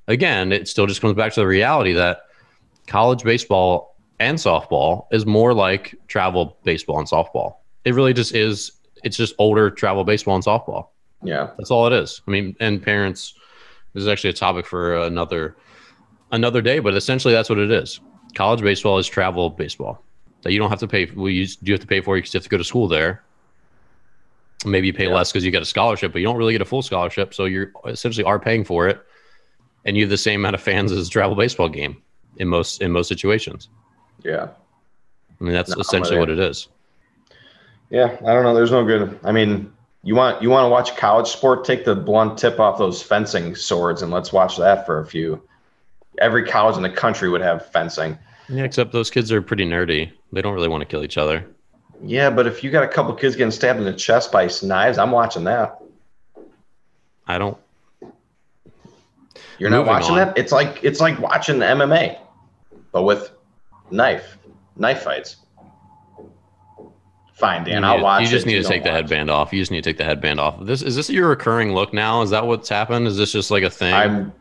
[0.08, 2.22] again, it still just comes back to the reality that
[2.88, 7.56] college baseball and softball is more like travel baseball and softball.
[7.86, 8.72] It really just is.
[9.04, 10.88] It's just older travel baseball and softball.
[11.24, 12.22] yeah, That's all it is.
[12.28, 13.34] I mean, and parents.
[13.94, 15.56] This is actually a topic for another
[16.32, 18.00] another day, but essentially that's what it is.
[18.34, 20.02] College baseball is travel baseball
[20.42, 21.06] that you don't have to pay.
[21.14, 23.24] Well, you you have to pay for because you have to go to school there.
[24.66, 25.14] Maybe you pay Yeah.
[25.14, 27.34] less because you get a scholarship, but you don't really get a full scholarship.
[27.34, 29.00] So you're essentially are paying for it,
[29.86, 32.02] and you have the same amount of fans as a travel baseball game
[32.38, 33.70] in most in most situations.
[34.24, 34.48] yeah,
[35.40, 36.68] I mean, that's No, essentially what it is.
[37.90, 38.18] yeah.
[38.26, 38.54] I don't know.
[38.56, 39.20] There's no good.
[39.24, 39.72] I mean,
[40.04, 41.64] you want you want to watch college sport?
[41.66, 45.42] Take the blunt tip off those fencing swords and let's watch that for a few.
[46.20, 48.18] Every college in the country would have fencing.
[48.50, 50.12] Yeah, except those kids are pretty nerdy.
[50.32, 51.46] They don't really want to kill each other.
[52.04, 54.98] Yeah, but if you got a couple kids getting stabbed in the chest by knives,
[54.98, 55.80] I'm watching that.
[57.26, 57.58] I don't.
[59.60, 60.18] You're not Moving watching on.
[60.18, 60.38] that?
[60.38, 62.18] It's like it's like watching MMA,
[62.92, 63.32] but with
[63.92, 64.38] knife
[64.76, 65.38] knife fights.
[67.34, 67.82] Fine, Dan.
[67.82, 68.22] you I'll need- watch.
[68.24, 68.98] You just need to take the watch.
[68.98, 69.52] headband off.
[69.52, 70.64] You just need to take the headband off.
[70.66, 72.22] This is this your recurring look now?
[72.22, 73.08] Is that what's happened?
[73.08, 73.94] Is this just like a thing?
[73.94, 74.32] I'm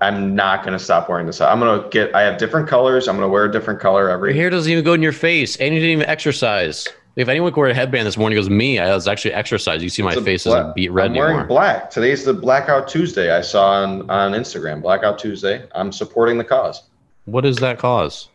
[0.00, 1.40] I'm not gonna stop wearing this.
[1.40, 2.14] I'm gonna get.
[2.14, 3.08] I have different colors.
[3.08, 4.28] I'm gonna wear a different color every.
[4.28, 4.40] Your every.
[4.40, 6.86] hair doesn't even go in your face, and you didn't even exercise.
[7.16, 8.78] If anyone could wear a headband this morning, it goes me.
[8.80, 9.82] I was actually exercised.
[9.82, 11.46] You see my It's face isn't beet red I'm wearing anymore.
[11.46, 11.88] black.
[11.90, 13.30] Today's the Blackout Tuesday.
[13.32, 14.82] I saw on on Instagram.
[14.82, 15.64] Blackout Tuesday.
[15.76, 16.82] I'm supporting the cause.
[17.26, 18.28] What is that cause?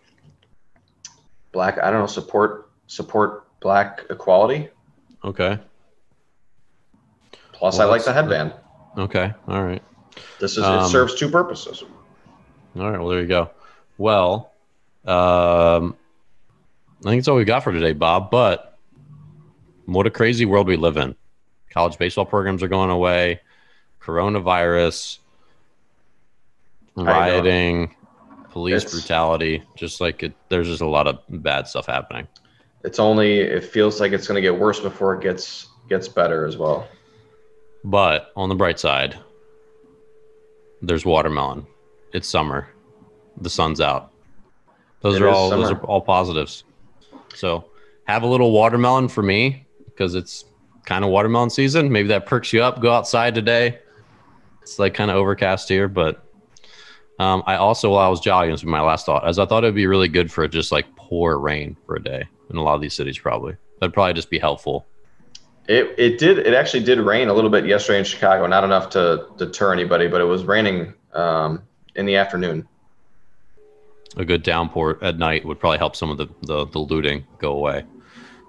[1.51, 1.77] Black.
[1.83, 2.05] I don't know.
[2.07, 4.69] Support support black equality.
[5.25, 5.59] Okay.
[7.51, 8.53] Plus, Well, I like the headband.
[8.97, 9.33] Okay.
[9.49, 9.83] All right.
[10.39, 11.83] This is Um, it serves two purposes.
[12.79, 12.97] All right.
[12.97, 13.49] Well, there you go.
[13.97, 14.51] Well,
[15.05, 15.97] um,
[17.05, 18.31] I think it's all we got for today, Bob.
[18.31, 18.68] But
[19.93, 21.15] what a crazy world we live in.
[21.71, 23.41] College baseball programs are going away.
[24.01, 25.19] Coronavirus,
[26.95, 27.95] rioting,
[28.51, 29.63] police It's- brutality.
[29.75, 32.27] Just like it, there's just a lot of bad stuff happening.
[32.83, 33.39] It's only.
[33.39, 36.87] It feels like it's gonna get worse before it gets gets better as well.
[37.83, 39.17] But on the bright side,
[40.81, 41.65] there's watermelon.
[42.13, 42.69] It's summer.
[43.41, 44.11] The sun's out.
[45.01, 46.63] Those It are all those are all positives.
[47.35, 47.65] So
[48.05, 49.65] have a little watermelon for me
[49.99, 50.45] because it's
[50.85, 51.91] kind of watermelon season.
[51.91, 52.79] Maybe that perks you up.
[52.79, 53.79] Go outside today.
[54.61, 56.23] It's like kind of overcast here, but
[57.19, 59.65] um, I also while I was jogging, this was my last thought, as I thought
[59.65, 62.75] it'd be really good for just like pour rain for a day in a lot
[62.75, 63.17] of these cities.
[63.17, 64.87] Probably that'd probably just be helpful.
[65.67, 66.39] It it did.
[66.39, 68.47] It actually did rain a little bit yesterday in Chicago.
[68.47, 71.61] Not enough to deter anybody, but it was raining um,
[71.95, 72.65] in the afternoon.
[74.15, 77.51] a good downpour at night would probably help some of the, the, the looting go
[77.51, 77.83] away.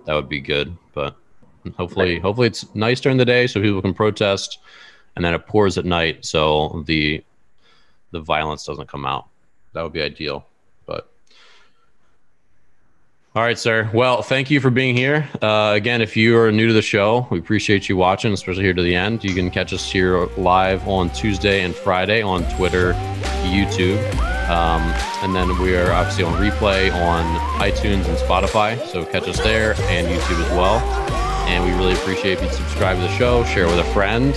[0.07, 0.77] That would be good.
[0.95, 1.17] But
[1.77, 4.59] hopefully hopefully it's nice during the day so people can protest
[5.17, 7.23] and then it pours at night so the
[8.13, 9.27] the violence doesn't come out.
[9.73, 10.47] That would be ideal.
[10.87, 11.11] But
[13.35, 13.89] all right, sir.
[13.95, 15.29] Well, thank you for being here.
[15.41, 18.75] Uh, again, if you are new to the show, we appreciate you watching, especially here
[18.75, 19.23] to the end.
[19.23, 22.95] You can catch us here live on Tuesday and Friday on Twitter,
[23.45, 24.01] YouTube.
[24.51, 24.83] Um,
[25.23, 27.25] and then we are obviously on replay on
[27.61, 28.85] iTunes and Spotify.
[28.89, 31.20] So catch us there and YouTube as well.
[31.51, 34.35] And we really appreciate if you subscribe to the show, share with a friend,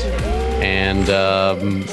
[0.64, 1.86] and um,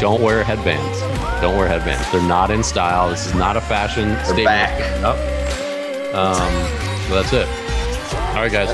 [0.00, 1.00] don't wear headbands.
[1.40, 2.10] Don't wear headbands.
[2.12, 3.10] They're not in style.
[3.10, 4.46] This is not a fashion statement.
[4.46, 5.02] back.
[5.02, 5.16] Up.
[6.14, 6.52] Um,
[7.10, 7.48] but that's it.
[8.34, 8.70] All right, guys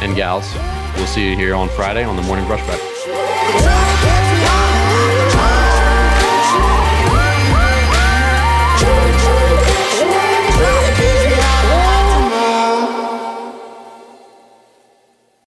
[0.00, 0.54] and gals.
[0.96, 3.77] We'll see you here on Friday on the Morning Brushback.